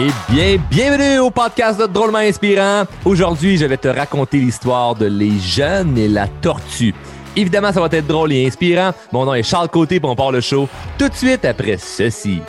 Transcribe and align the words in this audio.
Eh 0.00 0.12
bien, 0.32 0.58
bienvenue 0.70 1.18
au 1.18 1.28
podcast 1.28 1.80
de 1.80 1.86
Drôlement 1.86 2.18
Inspirant. 2.18 2.84
Aujourd'hui, 3.04 3.56
je 3.56 3.66
vais 3.66 3.76
te 3.76 3.88
raconter 3.88 4.38
l'histoire 4.38 4.94
de 4.94 5.06
Les 5.06 5.40
Jeunes 5.40 5.98
et 5.98 6.06
la 6.06 6.28
Tortue. 6.28 6.94
Évidemment, 7.34 7.72
ça 7.72 7.80
va 7.80 7.88
être 7.90 8.06
drôle 8.06 8.32
et 8.32 8.46
inspirant. 8.46 8.92
Mon 9.10 9.24
nom 9.24 9.34
est 9.34 9.42
Charles 9.42 9.68
Côté, 9.68 9.98
pour 9.98 10.10
on 10.10 10.14
part 10.14 10.30
le 10.30 10.40
show 10.40 10.68
tout 10.98 11.08
de 11.08 11.14
suite 11.14 11.44
après 11.44 11.78
ceci. 11.78 12.40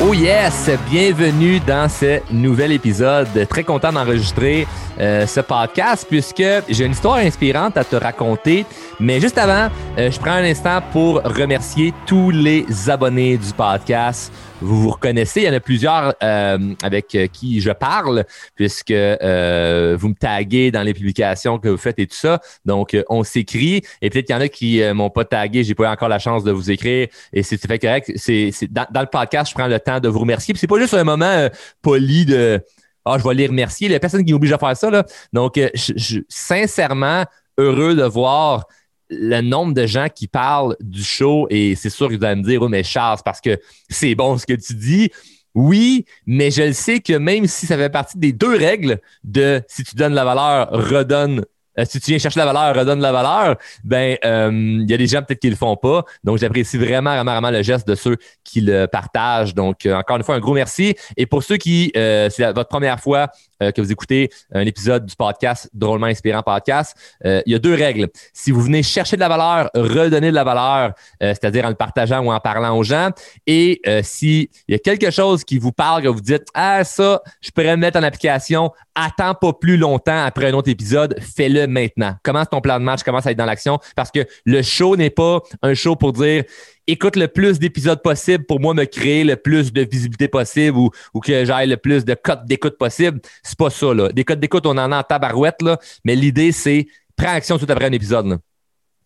Oh 0.00 0.14
yes, 0.14 0.70
bienvenue 0.90 1.60
dans 1.60 1.90
ce 1.90 2.20
nouvel 2.32 2.72
épisode. 2.72 3.28
Très 3.50 3.64
content 3.64 3.92
d'enregistrer 3.92 4.66
euh, 5.00 5.26
ce 5.26 5.40
podcast 5.40 6.06
puisque 6.08 6.44
j'ai 6.68 6.84
une 6.84 6.92
histoire 6.92 7.16
inspirante 7.16 7.76
à 7.76 7.84
te 7.84 7.96
raconter. 7.96 8.66
Mais 9.00 9.20
juste 9.20 9.38
avant, 9.38 9.68
euh, 9.98 10.10
je 10.10 10.18
prends 10.18 10.32
un 10.32 10.44
instant 10.44 10.80
pour 10.92 11.22
remercier 11.22 11.94
tous 12.06 12.30
les 12.30 12.66
abonnés 12.88 13.38
du 13.38 13.52
podcast. 13.52 14.32
Vous 14.60 14.82
vous 14.82 14.90
reconnaissez, 14.90 15.40
il 15.40 15.46
y 15.46 15.48
en 15.48 15.54
a 15.54 15.60
plusieurs 15.60 16.14
euh, 16.22 16.74
avec 16.84 17.16
qui 17.32 17.60
je 17.60 17.72
parle 17.72 18.24
puisque 18.54 18.92
vous 18.92 20.08
me 20.08 20.14
taguez 20.14 20.70
dans 20.70 20.82
les 20.82 20.94
publications 20.94 21.58
que 21.58 21.68
vous 21.68 21.78
faites 21.78 21.98
et 21.98 22.06
tout 22.06 22.14
ça. 22.14 22.40
Donc, 22.64 22.96
on 23.08 23.24
s'écrit 23.24 23.82
et 24.00 24.10
peut-être 24.10 24.26
qu'il 24.26 24.36
y 24.36 24.38
en 24.38 24.40
a 24.40 24.48
qui 24.48 24.80
m'ont 24.92 25.10
pas 25.10 25.24
tagué, 25.24 25.64
j'ai 25.64 25.74
pas 25.74 25.84
eu 25.84 25.88
encore 25.88 26.08
la 26.08 26.20
chance 26.20 26.44
de 26.44 26.52
vous 26.52 26.70
écrire 26.70 27.08
et 27.32 27.42
c'est 27.42 27.60
fait 27.66 27.78
correct. 27.80 28.12
C'est 28.14 28.52
dans, 28.70 28.86
dans, 28.92 29.00
le 29.00 29.08
podcast, 29.08 29.50
je 29.50 29.54
prends 29.54 29.66
le 29.66 29.80
temps 29.80 29.98
de 29.98 30.08
vous 30.08 30.20
remercier. 30.20 30.54
Puis 30.54 30.60
c'est 30.60 30.68
pas 30.68 30.78
juste 30.78 30.94
un 30.94 31.02
moment 31.02 31.48
poli 31.82 32.24
de 32.24 32.62
ah, 33.04 33.18
je 33.18 33.26
vais 33.26 33.34
les 33.34 33.46
remercier. 33.46 33.88
Il 33.88 33.92
y 33.92 33.94
a 33.94 34.00
personne 34.00 34.24
qui 34.24 34.32
m'oblige 34.32 34.52
à 34.52 34.58
faire 34.58 34.76
ça. 34.76 34.90
Là. 34.90 35.04
Donc, 35.32 35.58
euh, 35.58 35.68
je, 35.74 35.92
suis 35.96 36.24
sincèrement 36.28 37.24
heureux 37.58 37.94
de 37.94 38.04
voir 38.04 38.66
le 39.10 39.40
nombre 39.40 39.74
de 39.74 39.86
gens 39.86 40.08
qui 40.14 40.28
parlent 40.28 40.76
du 40.80 41.02
show. 41.02 41.46
Et 41.50 41.74
c'est 41.74 41.90
sûr 41.90 42.08
que 42.08 42.14
vous 42.14 42.24
allez 42.24 42.40
me 42.40 42.46
dire, 42.46 42.62
oh, 42.62 42.68
mais 42.68 42.82
Charles, 42.82 43.18
parce 43.24 43.40
que 43.40 43.58
c'est 43.88 44.14
bon 44.14 44.38
ce 44.38 44.46
que 44.46 44.54
tu 44.54 44.74
dis. 44.74 45.10
Oui, 45.54 46.06
mais 46.26 46.50
je 46.50 46.62
le 46.62 46.72
sais 46.72 47.00
que 47.00 47.12
même 47.12 47.46
si 47.46 47.66
ça 47.66 47.76
fait 47.76 47.90
partie 47.90 48.16
des 48.16 48.32
deux 48.32 48.56
règles 48.56 49.00
de 49.22 49.62
si 49.68 49.84
tu 49.84 49.96
donnes 49.96 50.14
la 50.14 50.24
valeur, 50.24 50.70
redonne 50.70 51.44
euh, 51.78 51.84
si 51.86 52.00
tu 52.00 52.10
viens 52.10 52.18
chercher 52.18 52.40
la 52.40 52.46
valeur, 52.46 52.76
redonne 52.76 53.00
la 53.00 53.12
valeur, 53.12 53.56
ben 53.84 54.16
euh, 54.24 54.50
il 54.52 54.90
y 54.90 54.94
a 54.94 54.96
des 54.96 55.06
gens 55.06 55.22
peut-être 55.22 55.40
qui 55.40 55.50
le 55.50 55.56
font 55.56 55.76
pas. 55.76 56.04
Donc 56.24 56.38
j'apprécie 56.38 56.78
vraiment, 56.78 57.14
vraiment, 57.14 57.32
vraiment 57.32 57.50
le 57.50 57.62
geste 57.62 57.86
de 57.88 57.94
ceux 57.94 58.16
qui 58.44 58.60
le 58.60 58.86
partagent. 58.86 59.54
Donc 59.54 59.86
euh, 59.86 59.94
encore 59.94 60.16
une 60.16 60.22
fois, 60.22 60.34
un 60.34 60.40
gros 60.40 60.54
merci. 60.54 60.94
Et 61.16 61.26
pour 61.26 61.42
ceux 61.42 61.56
qui, 61.56 61.90
c'est 61.94 62.52
votre 62.52 62.68
première 62.68 63.00
fois 63.00 63.28
que 63.70 63.80
vous 63.80 63.92
écoutez 63.92 64.30
un 64.52 64.66
épisode 64.66 65.06
du 65.06 65.14
podcast 65.14 65.70
Drôlement 65.72 66.06
Inspirant 66.06 66.42
Podcast, 66.42 66.96
il 67.24 67.42
y 67.46 67.54
a 67.54 67.58
deux 67.58 67.74
règles. 67.74 68.08
Si 68.32 68.50
vous 68.50 68.62
venez 68.62 68.82
chercher 68.82 69.16
de 69.16 69.20
la 69.20 69.28
valeur, 69.28 69.70
redonner 69.74 70.30
de 70.30 70.34
la 70.34 70.44
valeur, 70.44 70.92
c'est-à-dire 71.20 71.64
en 71.66 71.68
le 71.68 71.74
partageant 71.74 72.24
ou 72.24 72.32
en 72.32 72.40
parlant 72.40 72.76
aux 72.76 72.82
gens. 72.82 73.10
Et 73.46 73.80
s'il 74.02 74.48
y 74.68 74.74
a 74.74 74.78
quelque 74.78 75.10
chose 75.10 75.44
qui 75.44 75.58
vous 75.58 75.72
parle, 75.72 76.02
que 76.02 76.08
vous 76.08 76.20
dites 76.20 76.46
Ah, 76.54 76.84
ça, 76.84 77.22
je 77.40 77.50
pourrais 77.50 77.76
me 77.76 77.82
mettre 77.82 77.98
en 77.98 78.02
application, 78.02 78.70
attends 78.94 79.34
pas 79.34 79.52
plus 79.52 79.76
longtemps 79.76 80.24
après 80.24 80.50
un 80.50 80.54
autre 80.54 80.70
épisode, 80.70 81.16
fais-le 81.20 81.66
maintenant. 81.66 82.16
Commence 82.22 82.48
ton 82.50 82.60
plan 82.60 82.78
de 82.78 82.84
match, 82.84 83.02
commence 83.02 83.26
à 83.26 83.30
être 83.30 83.38
dans 83.38 83.46
l'action 83.46 83.78
parce 83.96 84.10
que 84.10 84.26
le 84.44 84.62
show 84.62 84.96
n'est 84.96 85.10
pas 85.10 85.40
un 85.62 85.74
show 85.74 85.96
pour 85.96 86.12
dire 86.12 86.44
écoute 86.86 87.16
le 87.16 87.28
plus 87.28 87.58
d'épisodes 87.58 88.02
possible 88.02 88.44
pour 88.44 88.60
moi 88.60 88.74
me 88.74 88.84
créer 88.84 89.24
le 89.24 89.36
plus 89.36 89.72
de 89.72 89.82
visibilité 89.82 90.28
possible 90.28 90.76
ou, 90.76 90.90
ou 91.14 91.20
que 91.20 91.44
j'aille 91.44 91.68
le 91.68 91.76
plus 91.76 92.04
de 92.04 92.14
codes 92.14 92.44
d'écoute 92.46 92.78
possible. 92.78 93.20
C'est 93.42 93.58
pas 93.58 93.70
ça, 93.70 93.94
là. 93.94 94.10
Des 94.10 94.24
codes 94.24 94.40
d'écoute, 94.40 94.66
on 94.66 94.70
en 94.70 94.92
a 94.92 94.98
en 94.98 95.02
tabarouette, 95.02 95.62
là, 95.62 95.78
mais 96.04 96.16
l'idée, 96.16 96.52
c'est 96.52 96.86
prends 97.16 97.32
action 97.32 97.58
tout 97.58 97.66
après 97.68 97.86
un 97.86 97.92
épisode. 97.92 98.38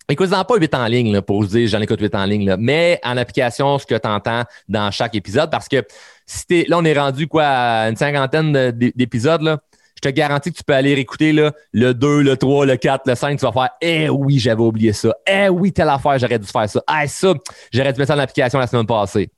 Écoute-en 0.09 0.45
pas 0.45 0.57
8 0.57 0.75
en 0.77 0.87
ligne 0.87 1.13
là, 1.13 1.21
pour 1.21 1.41
vous 1.43 1.49
dire 1.49 1.67
j'en 1.67 1.81
écoute 1.81 2.01
8 2.01 2.15
en 2.15 2.25
ligne, 2.27 2.47
là, 2.47 2.57
mais 2.57 3.01
en 3.03 3.17
application 3.17 3.77
ce 3.77 3.87
que 3.87 3.97
tu 3.97 4.09
entends 4.09 4.45
dans 4.69 4.93
chaque 4.93 5.17
épisode 5.17 5.51
parce 5.51 5.69
que 5.69 5.85
si 6.25 6.65
là, 6.67 6.79
on 6.79 6.85
est 6.85 6.97
rendu 6.97 7.27
quoi 7.27 7.45
à 7.45 7.89
une 7.89 7.97
cinquantaine 7.97 8.71
d'épisodes. 8.71 9.43
Là 9.43 9.59
je 9.97 10.01
te 10.01 10.09
garantis 10.09 10.53
que 10.53 10.59
tu 10.59 10.65
peux 10.65 10.75
aller 10.75 10.93
écouter 10.93 11.33
là, 11.33 11.53
le 11.73 11.95
2, 11.95 12.23
le 12.23 12.37
3, 12.37 12.67
le 12.67 12.77
4, 12.77 13.09
le 13.09 13.15
5. 13.15 13.39
Tu 13.39 13.47
vas 13.47 13.53
faire 13.53 13.71
Eh 13.81 14.09
oui, 14.09 14.39
j'avais 14.39 14.63
oublié 14.63 14.93
ça. 14.93 15.15
Eh 15.27 15.49
oui, 15.49 15.73
telle 15.73 15.89
affaire, 15.89 16.19
j'aurais 16.19 16.39
dû 16.39 16.47
faire 16.47 16.69
ça. 16.69 16.83
Eh 17.03 17.07
ça, 17.09 17.33
j'aurais 17.73 17.93
dû 17.93 17.99
mettre 18.01 18.13
ça 18.13 18.17
en 18.17 18.21
application 18.21 18.59
la 18.59 18.67
semaine 18.67 18.87
passée. 18.87 19.31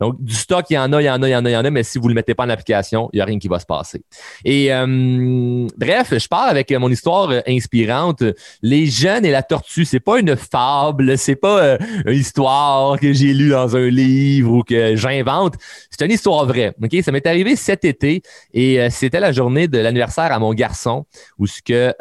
Donc, 0.00 0.22
du 0.22 0.34
stock, 0.34 0.66
il 0.70 0.74
y 0.74 0.78
en 0.78 0.92
a, 0.92 1.00
il 1.00 1.06
y 1.06 1.10
en 1.10 1.22
a, 1.22 1.28
il 1.28 1.32
y 1.32 1.36
en 1.36 1.44
a, 1.44 1.50
il 1.50 1.52
y 1.52 1.56
en 1.56 1.64
a, 1.64 1.70
mais 1.70 1.82
si 1.82 1.98
vous 1.98 2.04
ne 2.04 2.10
le 2.10 2.14
mettez 2.16 2.34
pas 2.34 2.44
en 2.44 2.50
application, 2.50 3.08
il 3.12 3.16
n'y 3.16 3.22
a 3.22 3.24
rien 3.24 3.38
qui 3.38 3.48
va 3.48 3.58
se 3.58 3.66
passer. 3.66 4.02
Et 4.44 4.72
euh, 4.72 5.66
bref, 5.76 6.12
je 6.16 6.28
parle 6.28 6.50
avec 6.50 6.70
mon 6.72 6.90
histoire 6.90 7.30
euh, 7.30 7.40
inspirante. 7.46 8.22
Les 8.62 8.86
jeunes 8.86 9.24
et 9.24 9.30
la 9.30 9.42
tortue, 9.42 9.84
c'est 9.84 10.00
pas 10.00 10.18
une 10.18 10.36
fable, 10.36 11.16
c'est 11.16 11.36
pas 11.36 11.62
euh, 11.62 11.78
une 12.04 12.18
histoire 12.18 12.98
que 13.00 13.12
j'ai 13.12 13.32
lue 13.32 13.50
dans 13.50 13.76
un 13.76 13.88
livre 13.88 14.52
ou 14.52 14.62
que 14.62 14.96
j'invente. 14.96 15.54
C'est 15.90 16.04
une 16.04 16.12
histoire 16.12 16.44
vraie. 16.46 16.74
Ok, 16.82 16.94
Ça 17.02 17.12
m'est 17.12 17.26
arrivé 17.26 17.56
cet 17.56 17.84
été 17.84 18.22
et 18.52 18.90
c'était 18.90 19.20
la 19.20 19.32
journée 19.32 19.68
de 19.68 19.78
l'anniversaire 19.78 20.32
à 20.32 20.38
mon 20.38 20.52
garçon 20.52 21.06
où 21.38 21.46
ce 21.46 21.62
que 21.62 21.94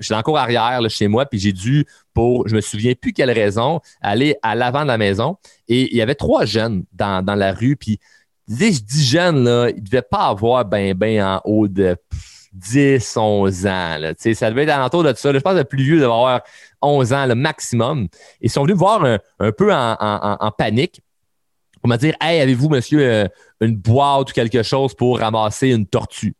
j'étais 0.00 0.14
encore 0.14 0.38
arrière 0.38 0.80
là, 0.80 0.88
chez 0.88 1.08
moi, 1.08 1.26
puis 1.26 1.38
j'ai 1.38 1.52
dû 1.52 1.86
pour, 2.14 2.48
je 2.48 2.54
me 2.54 2.60
souviens 2.60 2.94
plus 2.94 3.12
quelle 3.12 3.30
raison, 3.30 3.80
aller 4.00 4.36
à 4.42 4.54
l'avant 4.54 4.82
de 4.82 4.88
la 4.88 4.98
maison. 4.98 5.36
Et 5.68 5.92
il 5.92 5.96
y 5.96 6.02
avait 6.02 6.14
trois 6.14 6.44
jeunes 6.44 6.84
dans, 6.92 7.24
la 7.26 7.52
rue. 7.52 7.76
Puis, 7.76 7.98
je 8.48 8.54
dis 8.54 9.04
jeunes, 9.04 9.44
là, 9.44 9.68
ils 9.70 9.76
ne 9.76 9.80
devaient 9.80 10.02
pas 10.02 10.28
avoir 10.28 10.64
ben, 10.64 10.94
ben 10.94 11.22
en 11.22 11.40
haut 11.44 11.68
de 11.68 11.96
10, 12.54 13.16
11 13.16 13.66
ans. 13.66 13.98
Ça 14.16 14.50
devait 14.50 14.62
être 14.62 14.70
alentour 14.70 15.02
de 15.02 15.12
ça. 15.14 15.32
Je 15.32 15.38
pense 15.38 15.54
que 15.54 15.58
le 15.58 15.64
plus 15.64 15.82
vieux 15.82 15.96
devait 15.96 16.06
avoir 16.06 16.42
11 16.80 17.12
ans, 17.12 17.26
le 17.26 17.34
maximum. 17.34 18.08
Ils 18.40 18.50
sont 18.50 18.62
venus 18.62 18.76
voir 18.76 19.04
un, 19.04 19.52
peu 19.52 19.72
en, 19.72 20.52
panique 20.56 21.00
pour 21.80 21.90
me 21.90 21.96
dire 21.96 22.14
Hey, 22.20 22.40
avez-vous, 22.40 22.68
monsieur, 22.68 23.00
euh, 23.00 23.28
une 23.60 23.76
boîte 23.76 24.30
ou 24.30 24.32
quelque 24.32 24.62
chose 24.62 24.94
pour 24.94 25.18
ramasser 25.18 25.68
une 25.68 25.86
tortue? 25.86 26.36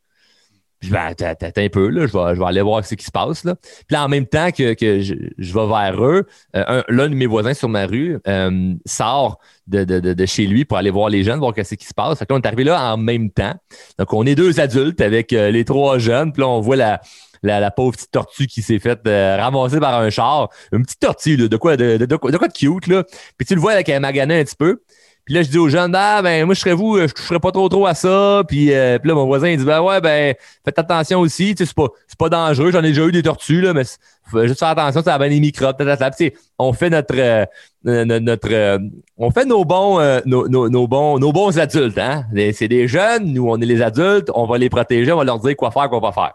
Je 0.85 0.91
ben, 0.91 1.15
t'attends 1.15 1.63
un 1.63 1.69
peu, 1.69 1.89
là, 1.89 2.07
je, 2.07 2.13
vais, 2.13 2.35
vais 2.35 2.45
aller 2.45 2.61
voir 2.61 2.85
ce 2.85 2.95
qui 2.95 3.05
se 3.05 3.11
passe. 3.11 3.45
Là. 3.45 3.55
Puis 3.89 3.97
en 3.97 4.09
même 4.09 4.27
temps 4.27 4.51
que, 4.51 4.75
je, 4.79 5.15
vais 5.39 5.67
vers 5.67 6.05
eux, 6.05 6.27
euh, 6.57 6.83
l'un 6.89 7.09
de 7.09 7.15
mes 7.15 7.27
voisins 7.27 7.55
sur 7.55 7.71
ma 7.71 7.87
rue 7.87 8.19
euh, 8.29 8.75
sort 8.85 9.39
de, 9.67 10.27
chez 10.27 10.47
lui 10.47 10.67
pour 10.67 10.77
aller 10.77 10.91
voir 10.91 11.09
les 11.09 11.25
jeunes, 11.25 11.39
voir 11.39 11.55
ce 11.57 11.75
qui 11.75 11.87
se 11.87 11.95
passe. 11.95 12.19
Fait 12.19 12.29
là, 12.29 12.37
on 12.37 12.41
est 12.41 12.47
arrivé 12.47 12.65
là 12.65 12.93
en 12.93 12.99
même 12.99 13.31
temps. 13.31 13.55
Donc, 13.99 14.13
on 14.13 14.27
est 14.27 14.35
deux 14.35 14.61
adultes 14.61 15.01
avec 15.01 15.33
euh, 15.33 15.51
les 15.51 15.65
trois 15.65 15.99
jeunes. 15.99 16.33
Puis 16.33 16.43
là, 16.43 16.49
on 16.49 16.61
voit 16.61 16.77
la, 16.77 17.71
pauvre 17.71 17.93
petite 17.93 18.11
tortue 18.11 18.47
qui 18.47 18.61
s'est 18.61 18.79
faite 18.79 19.01
ramasser 19.07 19.81
par 19.81 19.99
un 19.99 20.11
char. 20.11 20.51
Une 20.73 20.83
petite 20.83 21.01
tortue, 21.01 21.37
là, 21.37 21.49
de 21.49 21.57
quoi 21.57 21.79
de, 21.79 22.17
quoi 22.17 22.31
de 22.31 22.53
cute, 22.53 22.89
là. 22.89 23.05
Puis 23.39 23.47
tu 23.47 23.55
le 23.55 23.61
vois 23.61 23.73
avec 23.73 23.89
un 23.89 24.01
maganin 24.01 24.39
un 24.39 24.45
petit 24.45 24.57
peu. 24.57 24.83
Puis 25.25 25.35
là, 25.35 25.43
je 25.43 25.49
dis 25.49 25.57
aux 25.57 25.71
jeunes, 25.71 25.95
ah, 25.95 26.21
ben, 26.21 26.45
moi, 26.45 26.55
je 26.55 26.61
serais 26.61 26.75
vous, 26.75 26.99
je 26.99 27.13
toucherais 27.13 27.41
pas 27.41 27.51
trop 27.51 27.69
trop 27.71 27.87
à 27.87 27.95
ça. 27.95 28.43
Puis, 28.47 28.75
euh, 28.75 28.99
là, 29.03 29.15
mon 29.15 29.25
voisin, 29.25 29.49
il 29.49 29.59
dit, 29.59 29.65
ben 29.65 29.81
ouais, 29.81 30.01
ben, 30.03 30.35
faites 30.65 30.79
attention 30.79 31.21
aussi. 31.21 31.55
Tu 31.55 31.65
sais, 31.65 31.67
c'est 31.67 31.75
pas, 31.75 31.89
c'est 32.07 32.19
pas 32.19 32.29
dangereux. 32.29 32.71
J'en 32.71 32.81
ai 32.81 32.89
déjà 32.89 33.07
eu 33.07 33.13
des 33.13 33.23
tortues, 33.23 33.63
là, 33.63 33.73
mais 33.73 33.85
faut 34.31 34.47
juste 34.47 34.59
faire 34.59 34.69
attention, 34.69 35.03
ça 35.03 35.15
a 35.15 35.19
bien 35.19 35.31
des 35.31 35.41
microbes. 35.41 35.77
Puis, 36.19 36.33
on 36.59 36.75
fait 36.75 36.91
notre, 36.91 37.15
euh, 37.17 37.47
notre, 37.85 38.53
euh, 38.53 38.79
on 39.17 39.31
fait 39.31 39.47
nos 39.47 39.65
bons, 39.65 39.99
nos, 40.27 40.47
nos, 40.49 40.69
nos, 40.69 40.87
bons, 40.87 41.19
nos 41.19 41.33
bons 41.33 41.59
adultes, 41.59 41.99
hein. 41.99 42.27
C'est 42.53 42.69
des 42.69 42.87
jeunes, 42.87 43.33
nous, 43.33 43.49
on 43.49 43.59
est 43.61 43.67
les 43.67 43.81
adultes, 43.81 44.31
on 44.35 44.45
va 44.45 44.59
les 44.59 44.69
protéger, 44.69 45.11
on 45.11 45.19
va 45.19 45.25
leur 45.25 45.39
dire 45.39 45.57
quoi 45.57 45.71
faire, 45.71 45.89
quoi 45.89 46.03
pas 46.03 46.13
faire. 46.13 46.33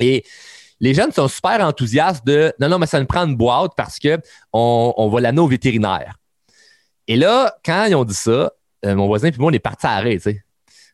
Et, 0.00 0.24
les 0.82 0.94
jeunes 0.94 1.12
sont 1.12 1.28
super 1.28 1.60
enthousiastes 1.60 2.26
de 2.26 2.54
non, 2.58 2.70
non, 2.70 2.78
mais 2.78 2.86
ça 2.86 2.98
nous 2.98 3.06
prend 3.06 3.26
une 3.26 3.36
boîte 3.36 3.72
parce 3.76 3.98
que 3.98 4.18
on, 4.52 4.94
on 4.96 5.08
va 5.10 5.20
l'amener 5.20 5.42
au 5.42 5.46
vétérinaire. 5.46 6.14
Et 7.10 7.16
là, 7.16 7.56
quand 7.64 7.86
ils 7.86 7.96
ont 7.96 8.04
dit 8.04 8.14
ça, 8.14 8.52
euh, 8.86 8.94
mon 8.94 9.08
voisin 9.08 9.26
et 9.26 9.32
moi, 9.36 9.50
on 9.50 9.52
est 9.52 9.58
partis 9.58 9.84
à 9.84 9.94
arrêt, 9.94 10.14
tu 10.14 10.20
sais. 10.20 10.44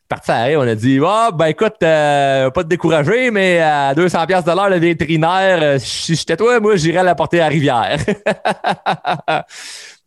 Parti 0.09 0.31
à 0.31 0.37
arrêt, 0.37 0.55
on 0.55 0.61
a 0.61 0.73
dit, 0.73 0.99
oh, 0.99 1.29
ben 1.31 1.45
écoute, 1.45 1.75
euh, 1.83 2.49
pas 2.49 2.63
te 2.63 2.67
décourager, 2.67 3.29
mais 3.29 3.59
à 3.59 3.93
200 3.93 4.25
pièces 4.25 4.43
de 4.43 4.51
l'heure, 4.51 4.71
le 4.71 4.79
vétérinaire, 4.79 5.59
euh, 5.61 5.77
si 5.77 6.15
j'étais 6.15 6.35
toi, 6.35 6.59
moi, 6.59 6.75
j'irais 6.75 7.03
la 7.03 7.13
porter 7.13 7.39
à 7.39 7.47
Rivière. 7.47 7.99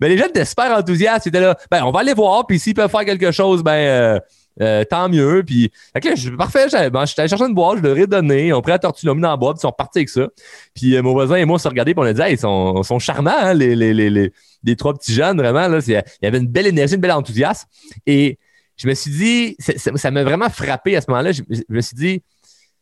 mais 0.01 0.09
les 0.09 0.19
jeunes 0.19 0.31
étaient 0.31 0.45
super 0.45 0.77
enthousiastes. 0.77 1.27
Ils 1.27 1.29
étaient 1.29 1.43
là, 1.43 1.57
ben, 1.71 1.85
on 1.85 1.93
va 1.93 2.01
aller 2.01 2.15
voir, 2.15 2.45
puis 2.45 2.59
s'ils 2.59 2.75
peuvent 2.75 2.91
faire 2.91 3.05
quelque 3.05 3.31
chose, 3.31 3.63
ben, 3.63 4.21
euh, 4.61 4.85
tant 4.85 5.09
mieux. 5.09 5.43
Puis, 5.45 5.71
je, 5.95 6.31
parfait, 6.31 6.67
ben, 6.91 7.07
chercher 7.07 7.45
une 7.45 7.55
boîte, 7.55 7.79
je 7.79 7.83
leur 7.83 7.97
ai 7.97 8.07
donné. 8.07 8.53
On 8.53 8.61
pris 8.61 8.73
la 8.73 8.79
tortue, 8.79 9.07
mis 9.09 9.21
dans 9.21 9.31
la 9.31 9.37
boîte, 9.37 9.57
ils 9.59 9.63
sont 9.63 9.73
partis 9.73 10.01
avec 10.01 10.09
ça. 10.09 10.29
Puis, 10.75 10.97
euh, 10.97 11.03
mon 11.03 11.13
voisin 11.13 11.37
et 11.37 11.45
moi, 11.45 11.57
on 11.57 11.59
s'est 11.59 11.69
regardés, 11.69 11.95
puis 11.95 12.03
on 12.03 12.07
a 12.07 12.13
dit, 12.13 12.23
ils 12.31 12.39
sont, 12.39 12.99
charmants, 12.99 13.31
hein, 13.35 13.55
les, 13.55 14.77
trois 14.77 14.95
petits 14.95 15.15
jeunes, 15.15 15.39
vraiment. 15.39 15.69
Là, 15.69 15.79
il 15.87 16.03
y 16.23 16.27
avait 16.27 16.39
une 16.39 16.49
belle 16.49 16.67
énergie, 16.67 16.95
une 16.95 17.01
belle 17.01 17.13
enthousiasme. 17.13 17.69
Et 18.07 18.39
je 18.77 18.89
me 18.89 18.95
suis 18.95 19.11
dit, 19.11 19.57
ça 19.59 20.11
m'a 20.11 20.25
vraiment 20.25 20.51
frappé 20.51 20.97
à 20.97 21.01
ce 21.01 21.11
moment-là. 21.11 21.33
Je, 21.33 21.43
me 21.69 21.81
suis 21.81 21.97
dit, 21.97 22.23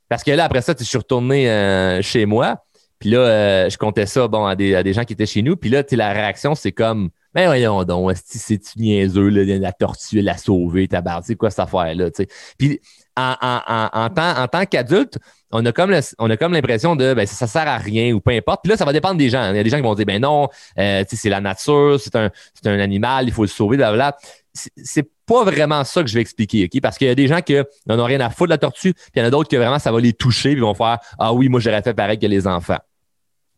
parce 0.09 0.25
que 0.25 0.31
là, 0.31 0.45
après 0.45 0.63
ça, 0.63 0.75
je 0.79 0.85
suis 0.85 0.99
retourné 0.99 1.51
euh, 1.51 2.03
chez 2.03 2.27
moi. 2.27 2.65
Puis 2.99 3.11
là, 3.11 3.69
je 3.69 3.77
comptais 3.77 4.07
ça 4.07 4.27
bon, 4.27 4.45
à 4.45 4.57
des, 4.57 4.75
à 4.75 4.83
des 4.83 4.93
gens 4.93 5.05
qui 5.05 5.13
étaient 5.13 5.27
chez 5.27 5.43
nous. 5.43 5.57
Puis 5.57 5.71
là, 5.71 5.85
la 5.93 6.13
réaction, 6.13 6.57
c'est 6.57 6.73
comme 6.73 7.11
Mais 7.39 7.47
voyons 7.47 7.85
donc, 7.85 8.17
c'est-tu 8.25 8.81
niaiseux, 8.81 9.29
la 9.29 9.73
tortue, 9.73 10.23
la 10.23 10.37
sauver, 10.37 10.89
ta 10.89 11.01
barre, 11.03 11.23
c'est 11.23 11.37
quoi 11.37 11.51
cette 11.51 11.61
affaire-là. 11.61 12.11
Puis 12.59 12.81
en, 13.17 13.37
en, 13.41 13.61
en, 13.69 14.09
en 14.09 14.49
tant 14.49 14.67
qu'adulte, 14.67 15.19
on 15.53 15.65
a 15.65 15.71
comme 15.71 15.95
on 16.19 16.31
a 16.31 16.37
comme 16.37 16.53
l'impression 16.53 16.97
de 16.97 17.15
ben, 17.15 17.29
ça, 17.29 17.47
sert 17.47 17.69
à 17.69 17.79
rien 17.79 18.13
ou 18.13 18.19
peu 18.19 18.33
importe. 18.33 18.63
Puis 18.65 18.71
là, 18.71 18.77
ça 18.77 18.85
va 18.85 18.93
dépendre 18.93 19.19
des 19.19 19.31
gens. 19.31 19.53
Il 19.53 19.57
y 19.57 19.61
a 19.61 19.63
des 19.63 19.71
gens 19.71 19.77
qui 19.77 19.85
vont 19.85 19.95
dire 19.95 20.05
ben 20.05 20.21
non, 20.21 20.49
euh, 20.81 21.05
c'est 21.09 21.29
la 21.29 21.41
nature, 21.41 22.01
c'est 22.01 22.17
un, 22.17 22.29
un 22.65 22.81
animal, 22.81 23.29
il 23.29 23.33
faut 23.33 23.43
le 23.43 23.49
sauver, 23.49 23.77
blablabla. 23.77 24.17
C'est 24.53 25.09
pas 25.25 25.45
vraiment 25.45 25.85
ça 25.85 26.03
que 26.03 26.09
je 26.09 26.15
vais 26.15 26.23
expliquer, 26.23 26.65
OK? 26.65 26.81
Parce 26.83 26.99
qu'il 26.99 27.07
y 27.07 27.11
a 27.11 27.15
des 27.15 27.29
gens 27.29 27.41
qui 27.41 27.55
n'en 27.87 28.01
ont 28.01 28.05
rien 28.05 28.19
à 28.19 28.31
foutre 28.31 28.49
de 28.49 28.55
la 28.55 28.59
tortue, 28.59 28.95
puis 28.95 29.13
il 29.15 29.21
y 29.21 29.23
en 29.23 29.27
a 29.27 29.31
d'autres 29.31 29.49
que 29.49 29.57
vraiment 29.57 29.79
ça 29.79 29.93
va 29.93 30.01
les 30.01 30.13
toucher, 30.13 30.51
puis 30.51 30.59
ils 30.59 30.63
vont 30.63 30.75
faire 30.75 30.99
Ah 31.21 31.33
oui, 31.33 31.49
moi 31.49 31.61
j'aurais 31.61 31.83
fait 31.83 31.95
pareil 31.95 32.19
que 32.19 32.27
les 32.27 32.49
enfants. 32.49 32.81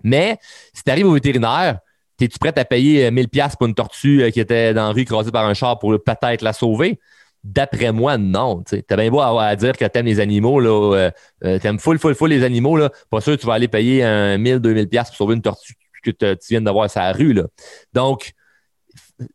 Mais 0.02 0.36
si 0.74 0.82
tu 0.84 0.90
arrives 0.90 1.06
au 1.06 1.14
vétérinaire, 1.14 1.78
es-tu 2.24 2.38
prêt 2.38 2.58
à 2.58 2.64
payer 2.64 3.10
1000$ 3.10 3.26
euh, 3.26 3.48
pour 3.58 3.66
une 3.66 3.74
tortue 3.74 4.22
euh, 4.22 4.30
qui 4.30 4.40
était 4.40 4.74
dans 4.74 4.88
la 4.88 4.92
rue 4.92 5.04
croisée 5.04 5.30
par 5.30 5.46
un 5.46 5.54
char 5.54 5.78
pour 5.78 5.92
peut-être 6.02 6.42
la 6.42 6.52
sauver? 6.52 6.98
D'après 7.42 7.92
moi, 7.92 8.18
non. 8.18 8.62
Tu 8.68 8.82
as 8.88 8.96
bien 8.96 9.10
beau 9.10 9.20
à 9.20 9.56
dire 9.56 9.76
que 9.76 9.84
tu 9.84 9.98
aimes 9.98 10.06
les 10.06 10.20
animaux, 10.20 10.60
là, 10.60 11.10
euh, 11.42 11.58
tu 11.58 11.66
aimes 11.66 11.78
full, 11.78 11.98
full, 11.98 12.14
full 12.14 12.30
les 12.30 12.44
animaux, 12.44 12.76
là, 12.76 12.90
pas 13.08 13.20
sûr 13.20 13.34
que 13.36 13.40
tu 13.40 13.46
vas 13.46 13.54
aller 13.54 13.68
payer 13.68 14.04
un 14.04 14.36
1000, 14.36 14.56
2000$ 14.56 15.06
pour 15.06 15.16
sauver 15.16 15.34
une 15.34 15.42
tortue 15.42 15.74
que 16.02 16.10
tu 16.10 16.36
viens 16.50 16.60
d'avoir 16.60 16.90
sur 16.90 17.00
la 17.00 17.12
rue. 17.12 17.32
Là. 17.32 17.44
Donc, 17.94 18.32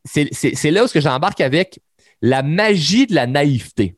c'est 0.04 0.72
là 0.72 0.84
où 0.84 0.88
j'embarque 0.94 1.42
avec 1.42 1.80
la 2.22 2.44
magie 2.44 3.08
de 3.08 3.16
la 3.16 3.28
naïveté. 3.28 3.98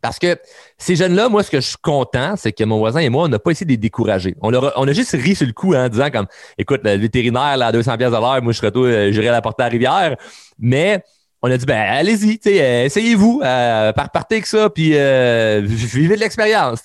Parce 0.00 0.18
que 0.18 0.38
ces 0.78 0.96
jeunes-là, 0.96 1.28
moi, 1.28 1.42
ce 1.42 1.50
que 1.50 1.60
je 1.60 1.66
suis 1.66 1.76
content, 1.82 2.34
c'est 2.36 2.52
que 2.52 2.64
mon 2.64 2.78
voisin 2.78 3.00
et 3.00 3.10
moi, 3.10 3.24
on 3.24 3.28
n'a 3.28 3.38
pas 3.38 3.50
essayé 3.50 3.66
de 3.66 3.72
les 3.72 3.76
décourager. 3.76 4.34
On 4.40 4.52
a, 4.54 4.92
juste 4.92 5.12
ri 5.12 5.34
sur 5.34 5.46
le 5.46 5.52
coup 5.52 5.74
hein, 5.74 5.86
en 5.86 5.88
disant 5.88 6.10
comme 6.10 6.26
écoute, 6.56 6.80
le 6.84 6.96
vétérinaire 6.96 7.56
là, 7.56 7.66
à 7.66 7.72
200 7.72 7.98
pièces 7.98 8.14
à 8.14 8.20
l'heure, 8.20 8.42
moi 8.42 8.52
je 8.52 8.58
serais 8.58 8.72
tout, 8.72 8.84
euh, 8.84 9.12
j'irais 9.12 9.30
la 9.30 9.42
porter 9.42 9.64
à 9.64 9.66
la 9.66 9.72
rivière. 9.72 10.16
Mais 10.58 11.02
on 11.42 11.50
a 11.50 11.56
dit 11.56 11.66
ben 11.66 11.80
allez-y, 11.80 12.38
euh, 12.46 12.84
essayez-vous, 12.84 13.40
euh, 13.42 13.92
partez 13.92 14.36
avec 14.36 14.46
ça, 14.46 14.68
puis 14.70 14.92
euh, 14.94 15.62
vivez 15.64 16.16
de 16.16 16.20
l'expérience. 16.20 16.82